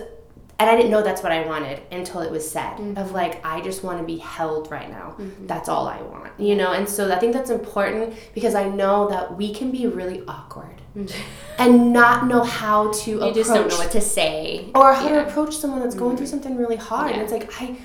and 0.59 0.71
I 0.71 0.77
didn't 0.77 0.91
know 0.91 1.03
that's 1.03 1.23
what 1.23 1.33
I 1.33 1.47
wanted 1.47 1.83
until 1.93 2.23
it 2.23 2.31
was 2.31 2.49
said 2.49 2.75
of 2.75 2.79
mm-hmm. 2.79 3.15
like 3.15 3.45
I 3.45 3.61
just 3.61 3.85
want 3.85 3.99
to 3.99 4.05
be 4.05 4.17
held 4.17 4.71
right 4.71 4.89
now. 4.89 5.15
Mm-hmm. 5.19 5.47
That's 5.47 5.69
all 5.69 5.87
I 5.87 6.01
want, 6.01 6.33
you 6.39 6.57
know. 6.57 6.73
And 6.73 6.89
so 6.89 7.13
I 7.13 7.19
think 7.19 7.35
that's 7.35 7.51
important 7.51 8.15
because 8.35 8.55
I 8.55 8.69
know 8.69 9.09
that 9.11 9.37
we 9.37 9.53
can 9.53 9.71
be 9.71 9.87
really 9.87 10.23
awkward 10.27 10.81
mm-hmm. 10.97 11.21
and 11.59 11.93
not 11.93 12.27
know 12.27 12.43
how 12.43 12.91
to 12.91 12.91
approach. 12.91 13.07
You 13.07 13.19
approach 13.19 13.35
just 13.35 13.51
don't 13.51 13.69
know 13.69 13.77
what 13.77 13.91
to 13.93 14.01
say. 14.01 14.71
or 14.75 14.95
how 14.95 15.09
to 15.09 15.27
approach 15.27 15.57
someone 15.57 15.81
that's 15.81 15.95
going 15.95 16.17
through 16.17 16.27
something 16.27 16.57
really 16.57 16.77
hard. 16.77 17.13
And 17.13 17.21
it's 17.21 17.33
like 17.33 17.53
I 17.61 17.77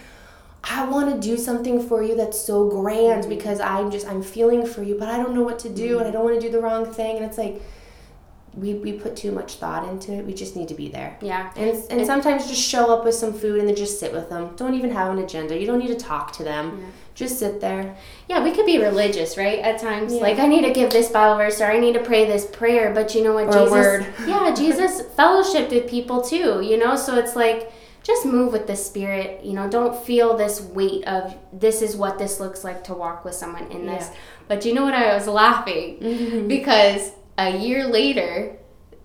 I 0.63 0.85
want 0.85 1.13
to 1.13 1.19
do 1.19 1.37
something 1.37 1.85
for 1.85 2.03
you 2.03 2.15
that's 2.15 2.39
so 2.39 2.69
grand 2.69 3.27
because 3.27 3.59
I'm 3.59 3.91
just 3.91 4.07
I'm 4.07 4.21
feeling 4.21 4.65
for 4.65 4.81
you, 4.81 4.95
but 4.97 5.09
I 5.09 5.17
don't 5.17 5.33
know 5.35 5.43
what 5.43 5.59
to 5.59 5.69
do 5.69 5.99
and 5.99 6.07
I 6.07 6.11
don't 6.11 6.23
want 6.23 6.39
to 6.39 6.41
do 6.41 6.51
the 6.51 6.61
wrong 6.61 6.85
thing. 6.85 7.17
And 7.17 7.25
it's 7.25 7.37
like 7.37 7.61
we, 8.53 8.73
we 8.73 8.93
put 8.93 9.15
too 9.15 9.31
much 9.31 9.55
thought 9.55 9.87
into 9.87 10.11
it. 10.11 10.25
We 10.25 10.33
just 10.33 10.55
need 10.55 10.67
to 10.67 10.73
be 10.73 10.89
there. 10.89 11.17
Yeah. 11.21 11.51
And, 11.55 11.83
and 11.89 12.05
sometimes 12.05 12.47
just 12.47 12.61
show 12.61 12.93
up 12.93 13.05
with 13.05 13.15
some 13.15 13.33
food 13.33 13.59
and 13.59 13.67
then 13.67 13.75
just 13.75 13.99
sit 13.99 14.11
with 14.11 14.29
them. 14.29 14.55
Don't 14.57 14.73
even 14.73 14.91
have 14.91 15.11
an 15.11 15.23
agenda. 15.23 15.57
You 15.57 15.65
don't 15.65 15.79
need 15.79 15.87
to 15.87 15.95
talk 15.95 16.33
to 16.33 16.43
them. 16.43 16.79
Yeah. 16.79 16.87
Just 17.15 17.39
sit 17.39 17.61
there. 17.61 17.95
Yeah, 18.27 18.43
we 18.43 18.51
could 18.51 18.65
be 18.65 18.77
religious, 18.77 19.37
right? 19.37 19.59
At 19.59 19.79
times, 19.79 20.13
yeah. 20.13 20.21
like 20.21 20.39
I 20.39 20.47
need 20.47 20.63
to 20.63 20.73
give 20.73 20.91
this 20.91 21.09
Bible 21.09 21.37
verse 21.37 21.61
or 21.61 21.65
I 21.65 21.79
need 21.79 21.93
to 21.93 21.99
pray 22.01 22.25
this 22.25 22.45
prayer. 22.45 22.93
But 22.93 23.15
you 23.15 23.23
know 23.23 23.33
what, 23.33 23.55
or 23.55 23.99
Jesus? 23.99 24.19
yeah, 24.27 24.53
Jesus 24.53 25.01
fellowshiped 25.17 25.71
with 25.71 25.89
people 25.89 26.21
too. 26.21 26.61
You 26.61 26.77
know, 26.77 26.95
so 26.95 27.17
it's 27.17 27.35
like 27.35 27.71
just 28.03 28.25
move 28.25 28.51
with 28.51 28.67
the 28.67 28.75
spirit. 28.75 29.45
You 29.45 29.53
know, 29.53 29.69
don't 29.69 29.95
feel 30.05 30.35
this 30.35 30.61
weight 30.61 31.05
of 31.05 31.37
this 31.53 31.81
is 31.81 31.95
what 31.95 32.17
this 32.17 32.39
looks 32.39 32.63
like 32.63 32.83
to 32.85 32.93
walk 32.93 33.23
with 33.23 33.35
someone 33.35 33.69
in 33.71 33.85
this. 33.85 34.07
Yeah. 34.09 34.17
But 34.47 34.65
you 34.65 34.73
know 34.73 34.83
what? 34.83 34.93
I 34.93 35.13
was 35.13 35.27
laughing 35.27 35.99
mm-hmm. 35.99 36.47
because 36.49 37.11
a 37.47 37.57
year 37.57 37.87
later, 37.87 38.57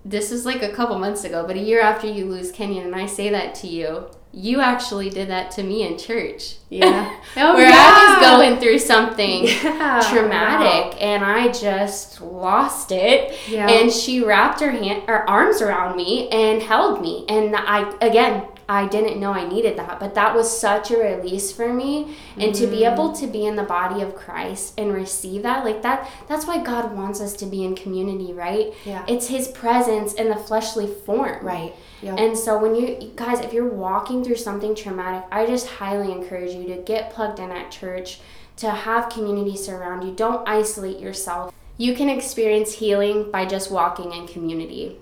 this 0.05 0.31
is 0.31 0.45
like 0.45 0.63
a 0.63 0.71
couple 0.71 0.99
months 0.99 1.25
ago, 1.25 1.45
but 1.47 1.57
a 1.57 1.61
year 1.61 1.81
after 1.81 2.07
you 2.07 2.27
lose 2.27 2.53
Kenyon, 2.53 2.87
and 2.87 2.95
I 2.95 3.07
say 3.07 3.31
that 3.31 3.55
to 3.57 3.67
you, 3.67 4.07
you 4.33 4.61
actually 4.61 5.09
did 5.09 5.29
that 5.31 5.51
to 5.53 5.63
me 5.63 5.87
in 5.87 5.97
church. 5.99 6.57
Yeah. 6.69 7.19
oh, 7.39 7.55
Where 7.55 7.69
yeah. 7.69 7.75
I 7.75 8.19
was 8.19 8.29
going 8.29 8.61
through 8.61 8.81
something 8.81 9.45
yeah. 9.47 10.07
traumatic 10.11 10.93
wow. 10.93 10.99
and 11.01 11.25
I 11.25 11.49
just 11.49 12.21
lost 12.21 12.93
it. 12.93 13.35
Yeah. 13.49 13.67
And 13.69 13.91
she 13.91 14.23
wrapped 14.23 14.61
her 14.61 14.71
hand 14.71 15.05
her 15.09 15.29
arms 15.29 15.63
around 15.63 15.97
me 15.97 16.29
and 16.29 16.63
held 16.63 17.01
me. 17.01 17.25
And 17.31 17.57
I 17.57 17.91
again 18.03 18.47
I 18.69 18.87
didn't 18.89 19.21
know 19.21 19.33
I 19.33 19.49
needed 19.49 19.79
that, 19.79 20.01
but 20.01 20.15
that 20.17 20.35
was 20.35 20.59
such 20.59 20.91
a 20.91 20.99
release 20.99 21.53
for 21.53 21.73
me. 21.73 22.17
And 22.37 22.53
mm 22.53 22.57
to 22.57 22.67
be 22.67 22.85
able 22.85 23.11
mm. 23.11 23.21
to 23.21 23.27
be 23.27 23.45
in 23.45 23.57
the 23.57 23.63
body 23.63 24.01
of 24.01 24.15
Christ 24.15 24.73
and 24.79 24.93
receive 24.93 25.43
that, 25.43 25.65
like 25.65 25.83
that, 25.83 26.11
that's 26.27 26.47
why 26.47 26.63
God 26.63 26.97
wants 26.97 27.21
us 27.21 27.35
to 27.35 27.47
be 27.47 27.65
in 27.65 27.75
community, 27.75 28.33
right? 28.33 28.73
Yeah. 28.87 29.05
It's 29.07 29.29
His 29.29 29.49
presence 29.49 30.15
in 30.15 30.31
the 30.31 30.37
fleshly 30.37 30.87
form. 30.87 31.45
Right. 31.45 31.75
Yep. 32.03 32.19
And 32.19 32.39
so 32.39 32.59
when 32.59 32.75
you 32.75 33.13
guys, 33.15 33.41
if 33.41 33.53
you're 33.53 33.69
walking 33.69 34.25
through 34.25 34.37
something 34.37 34.75
traumatic, 34.75 35.29
I 35.31 35.47
just 35.47 35.67
highly 35.67 36.13
encourage 36.13 36.55
you 36.55 36.67
to 36.69 36.77
get 36.83 37.13
plugged 37.13 37.39
in 37.41 37.51
at 37.51 37.71
church, 37.71 38.21
to 38.59 38.71
have 38.71 39.11
community 39.11 39.57
surround 39.57 40.05
you. 40.05 40.15
Don't 40.15 40.49
isolate 40.49 40.99
yourself. 40.99 41.53
You 41.77 41.95
can 41.95 42.09
experience 42.09 42.75
healing 42.75 43.31
by 43.31 43.45
just 43.45 43.71
walking 43.71 44.13
in 44.13 44.27
community. 44.27 44.99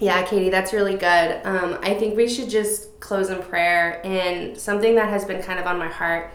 Yeah, 0.00 0.24
Katie, 0.24 0.50
that's 0.50 0.72
really 0.72 0.96
good. 0.96 1.40
Um, 1.44 1.78
I 1.82 1.94
think 1.94 2.16
we 2.16 2.28
should 2.28 2.50
just 2.50 2.98
close 3.00 3.30
in 3.30 3.40
prayer. 3.42 4.00
And 4.04 4.58
something 4.58 4.96
that 4.96 5.08
has 5.08 5.24
been 5.24 5.42
kind 5.42 5.60
of 5.60 5.66
on 5.66 5.78
my 5.78 5.88
heart 5.88 6.30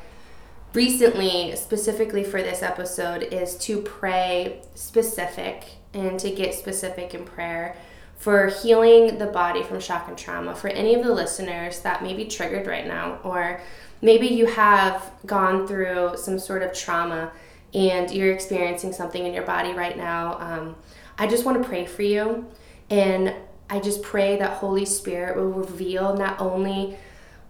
recently, 0.73 1.55
specifically 1.55 2.23
for 2.23 2.41
this 2.41 2.63
episode, 2.63 3.23
is 3.23 3.55
to 3.57 3.81
pray 3.81 4.61
specific 4.75 5.65
and 5.93 6.19
to 6.19 6.31
get 6.31 6.53
specific 6.53 7.13
in 7.13 7.25
prayer 7.25 7.75
for 8.17 8.47
healing 8.47 9.17
the 9.17 9.25
body 9.25 9.63
from 9.63 9.79
shock 9.79 10.07
and 10.07 10.17
trauma. 10.17 10.55
For 10.55 10.69
any 10.69 10.93
of 10.95 11.03
the 11.03 11.13
listeners 11.13 11.79
that 11.81 12.03
may 12.03 12.13
be 12.13 12.25
triggered 12.25 12.67
right 12.67 12.87
now, 12.87 13.19
or 13.23 13.61
maybe 14.01 14.27
you 14.27 14.45
have 14.45 15.11
gone 15.25 15.67
through 15.67 16.15
some 16.15 16.39
sort 16.39 16.61
of 16.61 16.73
trauma 16.73 17.31
and 17.73 18.09
you're 18.11 18.31
experiencing 18.31 18.93
something 18.93 19.25
in 19.25 19.33
your 19.33 19.43
body 19.43 19.73
right 19.73 19.97
now, 19.97 20.37
um, 20.39 20.75
I 21.17 21.27
just 21.27 21.45
want 21.45 21.61
to 21.61 21.67
pray 21.67 21.85
for 21.85 22.03
you. 22.03 22.45
And 22.89 23.33
I 23.69 23.79
just 23.79 24.01
pray 24.01 24.37
that 24.37 24.57
Holy 24.57 24.85
Spirit 24.85 25.35
will 25.35 25.51
reveal 25.51 26.15
not 26.15 26.41
only 26.41 26.97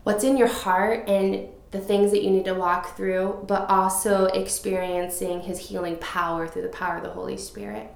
what's 0.03 0.23
in 0.23 0.38
your 0.38 0.49
heart 0.49 1.08
and 1.08 1.47
the 1.71 1.79
things 1.79 2.12
that 2.12 2.23
you 2.23 2.32
need 2.32 2.45
to 2.45 2.53
walk 2.53 2.97
through, 2.97 3.45
but 3.47 3.69
also 3.69 4.25
experiencing 4.25 5.41
His 5.41 5.60
healing 5.60 5.97
power 5.97 6.47
through 6.47 6.63
the 6.63 6.69
power 6.69 6.97
of 6.97 7.03
the 7.03 7.12
Holy 7.12 7.38
Spirit. 7.38 7.89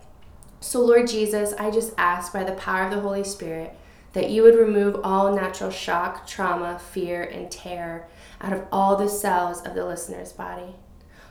So, 0.62 0.79
Lord 0.79 1.07
Jesus, 1.07 1.53
I 1.59 1.71
just 1.71 1.93
ask 1.97 2.31
by 2.31 2.43
the 2.45 2.53
power 2.53 2.83
of 2.83 2.91
the 2.91 3.01
Holy 3.01 3.23
Spirit 3.23 3.75
that 4.13 4.29
you 4.29 4.43
would 4.43 4.55
remove 4.55 5.01
all 5.03 5.36
natural 5.36 5.71
shock, 5.71 6.25
trauma, 6.25 6.79
fear, 6.79 7.23
and 7.23 7.51
terror 7.51 8.07
out 8.39 8.53
of 8.53 8.65
all 8.71 8.95
the 8.95 9.09
cells 9.09 9.62
of 9.63 9.73
the 9.73 9.86
listener's 9.86 10.31
body, 10.31 10.75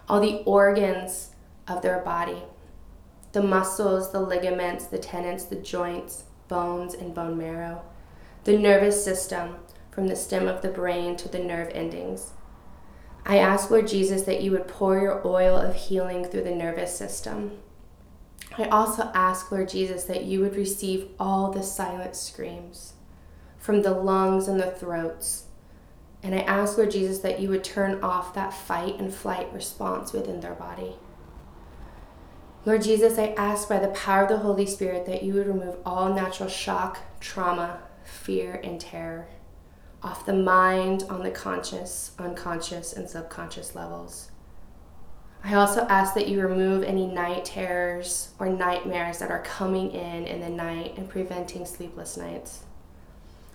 all 0.08 0.20
the 0.20 0.42
organs 0.44 1.30
of 1.68 1.80
their 1.80 2.00
body, 2.00 2.42
the 3.30 3.42
muscles, 3.42 4.12
the 4.12 4.20
ligaments, 4.20 4.86
the 4.86 4.98
tendons, 4.98 5.46
the 5.46 5.56
joints 5.56 6.24
bones, 6.52 6.92
and 6.92 7.14
bone 7.14 7.38
marrow, 7.38 7.80
the 8.44 8.58
nervous 8.58 9.02
system 9.02 9.56
from 9.90 10.06
the 10.06 10.14
stem 10.14 10.46
of 10.46 10.60
the 10.60 10.68
brain 10.68 11.16
to 11.16 11.26
the 11.26 11.38
nerve 11.38 11.70
endings. 11.72 12.32
I 13.24 13.38
ask, 13.38 13.70
Lord 13.70 13.88
Jesus, 13.88 14.24
that 14.24 14.42
you 14.42 14.50
would 14.50 14.68
pour 14.68 15.00
your 15.00 15.26
oil 15.26 15.56
of 15.56 15.74
healing 15.74 16.26
through 16.26 16.42
the 16.42 16.54
nervous 16.54 16.94
system. 16.94 17.52
I 18.58 18.64
also 18.64 19.10
ask, 19.14 19.50
Lord 19.50 19.70
Jesus, 19.70 20.04
that 20.04 20.24
you 20.24 20.40
would 20.40 20.54
receive 20.54 21.08
all 21.18 21.50
the 21.50 21.62
silent 21.62 22.16
screams 22.16 22.92
from 23.58 23.80
the 23.80 23.94
lungs 23.94 24.46
and 24.46 24.60
the 24.60 24.72
throats. 24.72 25.44
And 26.22 26.34
I 26.34 26.40
ask, 26.40 26.76
Lord 26.76 26.90
Jesus, 26.90 27.20
that 27.20 27.40
you 27.40 27.48
would 27.48 27.64
turn 27.64 28.02
off 28.02 28.34
that 28.34 28.52
fight 28.52 28.98
and 28.98 29.14
flight 29.14 29.50
response 29.54 30.12
within 30.12 30.40
their 30.40 30.54
body. 30.54 30.96
Lord 32.64 32.82
Jesus, 32.82 33.18
I 33.18 33.34
ask 33.36 33.68
by 33.68 33.80
the 33.80 33.88
power 33.88 34.22
of 34.22 34.28
the 34.28 34.38
Holy 34.38 34.66
Spirit 34.66 35.04
that 35.06 35.24
you 35.24 35.34
would 35.34 35.48
remove 35.48 35.76
all 35.84 36.14
natural 36.14 36.48
shock, 36.48 37.00
trauma, 37.18 37.80
fear, 38.04 38.60
and 38.62 38.80
terror 38.80 39.26
off 40.02 40.26
the 40.26 40.32
mind, 40.32 41.04
on 41.08 41.22
the 41.22 41.30
conscious, 41.30 42.12
unconscious, 42.18 42.92
and 42.92 43.08
subconscious 43.08 43.74
levels. 43.74 44.30
I 45.44 45.54
also 45.54 45.82
ask 45.82 46.14
that 46.14 46.28
you 46.28 46.40
remove 46.40 46.82
any 46.82 47.06
night 47.06 47.44
terrors 47.44 48.30
or 48.38 48.48
nightmares 48.48 49.18
that 49.18 49.30
are 49.30 49.42
coming 49.42 49.90
in 49.90 50.26
in 50.26 50.40
the 50.40 50.48
night 50.48 50.96
and 50.96 51.08
preventing 51.08 51.66
sleepless 51.66 52.16
nights. 52.16 52.64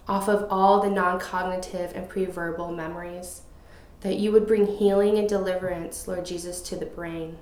Off 0.08 0.28
of 0.28 0.48
all 0.50 0.82
the 0.82 0.90
non 0.90 1.20
cognitive 1.20 1.92
and 1.96 2.10
pre 2.10 2.26
verbal 2.26 2.72
memories, 2.72 3.42
that 4.02 4.18
you 4.18 4.32
would 4.32 4.48
bring 4.48 4.78
healing 4.78 5.18
and 5.18 5.28
deliverance, 5.28 6.08
Lord 6.08 6.26
Jesus, 6.26 6.62
to 6.62 6.76
the 6.76 6.86
brain 6.86 7.38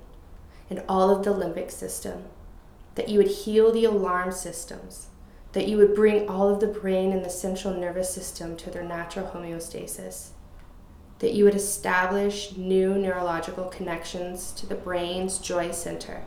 and 0.68 0.82
all 0.88 1.10
of 1.10 1.24
the 1.24 1.32
limbic 1.32 1.70
system, 1.70 2.24
that 2.94 3.08
you 3.08 3.18
would 3.18 3.28
heal 3.28 3.72
the 3.72 3.84
alarm 3.84 4.32
systems, 4.32 5.08
that 5.52 5.68
you 5.68 5.76
would 5.76 5.94
bring 5.94 6.28
all 6.28 6.48
of 6.48 6.60
the 6.60 6.66
brain 6.66 7.12
and 7.12 7.24
the 7.24 7.30
central 7.30 7.74
nervous 7.74 8.12
system 8.12 8.56
to 8.56 8.70
their 8.70 8.84
natural 8.84 9.28
homeostasis, 9.28 10.30
that 11.18 11.32
you 11.32 11.44
would 11.44 11.54
establish 11.54 12.56
new 12.56 12.94
neurological 12.94 13.64
connections 13.64 14.52
to 14.52 14.66
the 14.66 14.74
brain's 14.74 15.38
joy 15.38 15.70
center, 15.70 16.22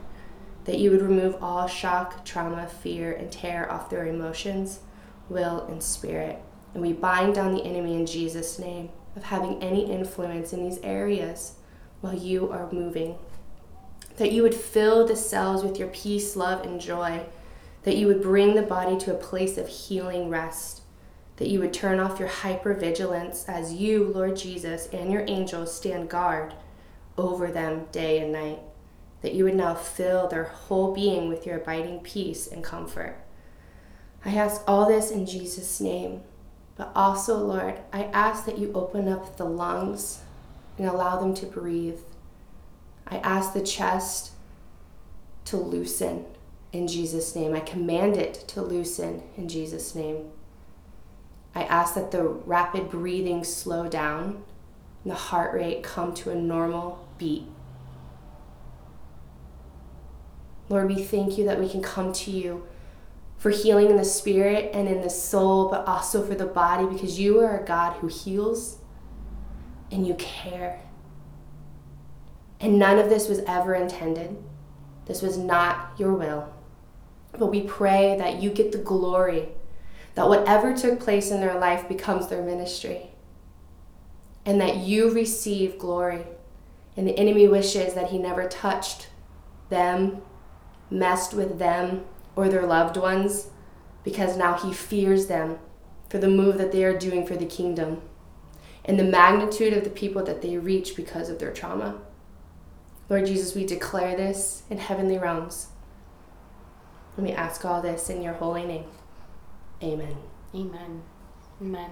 that 0.64 0.78
you 0.78 0.90
would 0.90 1.02
remove 1.02 1.36
all 1.42 1.66
shock, 1.66 2.24
trauma, 2.24 2.66
fear, 2.66 3.12
and 3.12 3.30
terror 3.30 3.70
off 3.70 3.90
their 3.90 4.06
emotions, 4.06 4.80
will, 5.28 5.66
and 5.66 5.82
spirit. 5.82 6.40
And 6.74 6.82
we 6.82 6.92
bind 6.92 7.34
down 7.34 7.54
the 7.54 7.64
enemy 7.64 7.94
in 7.94 8.06
Jesus' 8.06 8.58
name 8.58 8.90
of 9.16 9.24
having 9.24 9.62
any 9.62 9.90
influence 9.90 10.52
in 10.52 10.68
these 10.68 10.78
areas 10.82 11.54
while 12.00 12.14
you 12.14 12.50
are 12.50 12.70
moving 12.72 13.16
that 14.20 14.32
you 14.32 14.42
would 14.42 14.54
fill 14.54 15.06
the 15.06 15.16
cells 15.16 15.64
with 15.64 15.78
your 15.78 15.88
peace, 15.88 16.36
love, 16.36 16.62
and 16.66 16.78
joy, 16.78 17.22
that 17.84 17.96
you 17.96 18.06
would 18.06 18.20
bring 18.20 18.54
the 18.54 18.60
body 18.60 18.98
to 18.98 19.10
a 19.10 19.18
place 19.18 19.56
of 19.56 19.66
healing 19.66 20.28
rest, 20.28 20.82
that 21.36 21.48
you 21.48 21.58
would 21.58 21.72
turn 21.72 21.98
off 21.98 22.20
your 22.20 22.28
hypervigilance 22.28 23.48
as 23.48 23.72
you, 23.72 24.04
Lord 24.04 24.36
Jesus, 24.36 24.88
and 24.92 25.10
your 25.10 25.24
angels 25.26 25.74
stand 25.74 26.10
guard 26.10 26.52
over 27.16 27.50
them 27.50 27.86
day 27.92 28.20
and 28.20 28.30
night, 28.30 28.58
that 29.22 29.32
you 29.32 29.44
would 29.44 29.54
now 29.54 29.74
fill 29.74 30.28
their 30.28 30.44
whole 30.44 30.92
being 30.92 31.30
with 31.30 31.46
your 31.46 31.56
abiding 31.56 32.00
peace 32.00 32.46
and 32.46 32.62
comfort. 32.62 33.16
I 34.22 34.34
ask 34.34 34.62
all 34.68 34.86
this 34.86 35.10
in 35.10 35.24
Jesus' 35.24 35.80
name, 35.80 36.20
but 36.76 36.92
also, 36.94 37.38
Lord, 37.38 37.80
I 37.90 38.04
ask 38.04 38.44
that 38.44 38.58
you 38.58 38.70
open 38.74 39.08
up 39.08 39.38
the 39.38 39.46
lungs 39.46 40.20
and 40.76 40.86
allow 40.86 41.18
them 41.18 41.32
to 41.36 41.46
breathe 41.46 42.00
I 43.10 43.16
ask 43.18 43.52
the 43.52 43.62
chest 43.62 44.32
to 45.46 45.56
loosen 45.56 46.26
in 46.72 46.86
Jesus' 46.86 47.34
name. 47.34 47.54
I 47.54 47.60
command 47.60 48.16
it 48.16 48.34
to 48.48 48.62
loosen 48.62 49.22
in 49.36 49.48
Jesus' 49.48 49.94
name. 49.94 50.30
I 51.54 51.64
ask 51.64 51.94
that 51.94 52.12
the 52.12 52.22
rapid 52.22 52.90
breathing 52.90 53.42
slow 53.42 53.88
down 53.88 54.44
and 55.02 55.10
the 55.10 55.16
heart 55.16 55.54
rate 55.54 55.82
come 55.82 56.14
to 56.14 56.30
a 56.30 56.34
normal 56.34 57.08
beat. 57.18 57.46
Lord, 60.68 60.88
we 60.88 61.02
thank 61.02 61.36
you 61.36 61.44
that 61.46 61.58
we 61.58 61.68
can 61.68 61.82
come 61.82 62.12
to 62.12 62.30
you 62.30 62.64
for 63.36 63.50
healing 63.50 63.90
in 63.90 63.96
the 63.96 64.04
spirit 64.04 64.70
and 64.72 64.86
in 64.86 65.00
the 65.00 65.10
soul, 65.10 65.68
but 65.68 65.86
also 65.88 66.24
for 66.24 66.34
the 66.34 66.46
body 66.46 66.86
because 66.86 67.18
you 67.18 67.40
are 67.40 67.58
a 67.58 67.64
God 67.64 67.94
who 67.94 68.06
heals 68.06 68.78
and 69.90 70.06
you 70.06 70.14
care. 70.14 70.80
And 72.60 72.78
none 72.78 72.98
of 72.98 73.08
this 73.08 73.28
was 73.28 73.40
ever 73.46 73.74
intended. 73.74 74.36
This 75.06 75.22
was 75.22 75.38
not 75.38 75.92
your 75.98 76.14
will. 76.14 76.52
But 77.32 77.46
we 77.46 77.62
pray 77.62 78.16
that 78.18 78.42
you 78.42 78.50
get 78.50 78.72
the 78.72 78.78
glory, 78.78 79.48
that 80.14 80.28
whatever 80.28 80.76
took 80.76 81.00
place 81.00 81.30
in 81.30 81.40
their 81.40 81.58
life 81.58 81.88
becomes 81.88 82.28
their 82.28 82.42
ministry, 82.42 83.10
and 84.44 84.60
that 84.60 84.78
you 84.78 85.10
receive 85.10 85.78
glory. 85.78 86.26
And 86.96 87.06
the 87.06 87.18
enemy 87.18 87.48
wishes 87.48 87.94
that 87.94 88.10
he 88.10 88.18
never 88.18 88.48
touched 88.48 89.08
them, 89.68 90.22
messed 90.90 91.32
with 91.32 91.58
them, 91.58 92.04
or 92.36 92.48
their 92.48 92.66
loved 92.66 92.96
ones 92.96 93.48
because 94.04 94.36
now 94.36 94.54
he 94.54 94.72
fears 94.72 95.26
them 95.26 95.58
for 96.08 96.18
the 96.18 96.28
move 96.28 96.58
that 96.58 96.72
they 96.72 96.84
are 96.84 96.98
doing 96.98 97.26
for 97.26 97.36
the 97.36 97.46
kingdom 97.46 98.02
and 98.84 98.98
the 98.98 99.04
magnitude 99.04 99.72
of 99.72 99.84
the 99.84 99.90
people 99.90 100.24
that 100.24 100.42
they 100.42 100.56
reach 100.56 100.96
because 100.96 101.28
of 101.28 101.38
their 101.38 101.52
trauma. 101.52 102.00
Lord 103.10 103.26
Jesus, 103.26 103.56
we 103.56 103.66
declare 103.66 104.16
this 104.16 104.62
in 104.70 104.78
heavenly 104.78 105.18
realms. 105.18 105.66
And 107.16 107.26
we 107.26 107.32
ask 107.32 107.64
all 107.64 107.82
this 107.82 108.08
in 108.08 108.22
your 108.22 108.34
holy 108.34 108.64
name. 108.64 108.84
Amen. 109.82 110.16
Amen. 110.54 111.02
Amen. 111.60 111.90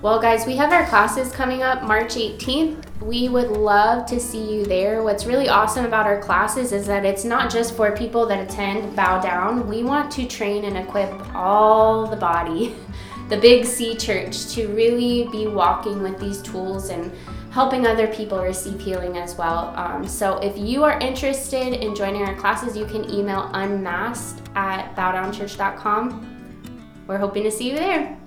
Well, 0.00 0.18
guys, 0.18 0.46
we 0.46 0.56
have 0.56 0.72
our 0.72 0.86
classes 0.86 1.30
coming 1.30 1.62
up 1.62 1.82
March 1.82 2.14
18th. 2.14 3.02
We 3.02 3.28
would 3.28 3.50
love 3.50 4.06
to 4.06 4.18
see 4.18 4.54
you 4.54 4.64
there. 4.64 5.02
What's 5.02 5.26
really 5.26 5.50
awesome 5.50 5.84
about 5.84 6.06
our 6.06 6.22
classes 6.22 6.72
is 6.72 6.86
that 6.86 7.04
it's 7.04 7.24
not 7.24 7.50
just 7.50 7.76
for 7.76 7.94
people 7.94 8.24
that 8.26 8.40
attend 8.40 8.96
Bow 8.96 9.20
Down. 9.20 9.68
We 9.68 9.82
want 9.82 10.10
to 10.12 10.26
train 10.26 10.64
and 10.64 10.78
equip 10.78 11.34
all 11.34 12.06
the 12.06 12.16
body, 12.16 12.74
the 13.28 13.36
Big 13.36 13.66
C 13.66 13.94
Church, 13.94 14.46
to 14.54 14.68
really 14.68 15.28
be 15.30 15.46
walking 15.46 16.02
with 16.02 16.18
these 16.18 16.40
tools 16.40 16.88
and 16.88 17.12
helping 17.50 17.86
other 17.86 18.06
people 18.08 18.38
receive 18.38 18.80
healing 18.80 19.16
as 19.16 19.36
well. 19.36 19.72
Um, 19.76 20.06
so 20.06 20.38
if 20.38 20.56
you 20.56 20.84
are 20.84 20.98
interested 21.00 21.74
in 21.74 21.94
joining 21.94 22.22
our 22.22 22.34
classes, 22.36 22.76
you 22.76 22.86
can 22.86 23.10
email 23.10 23.50
unmasked 23.54 24.42
at 24.54 24.94
bowdownchurch.com. 24.94 27.04
We're 27.06 27.18
hoping 27.18 27.44
to 27.44 27.50
see 27.50 27.70
you 27.70 27.76
there. 27.76 28.18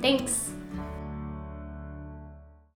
Thanks. 0.00 0.50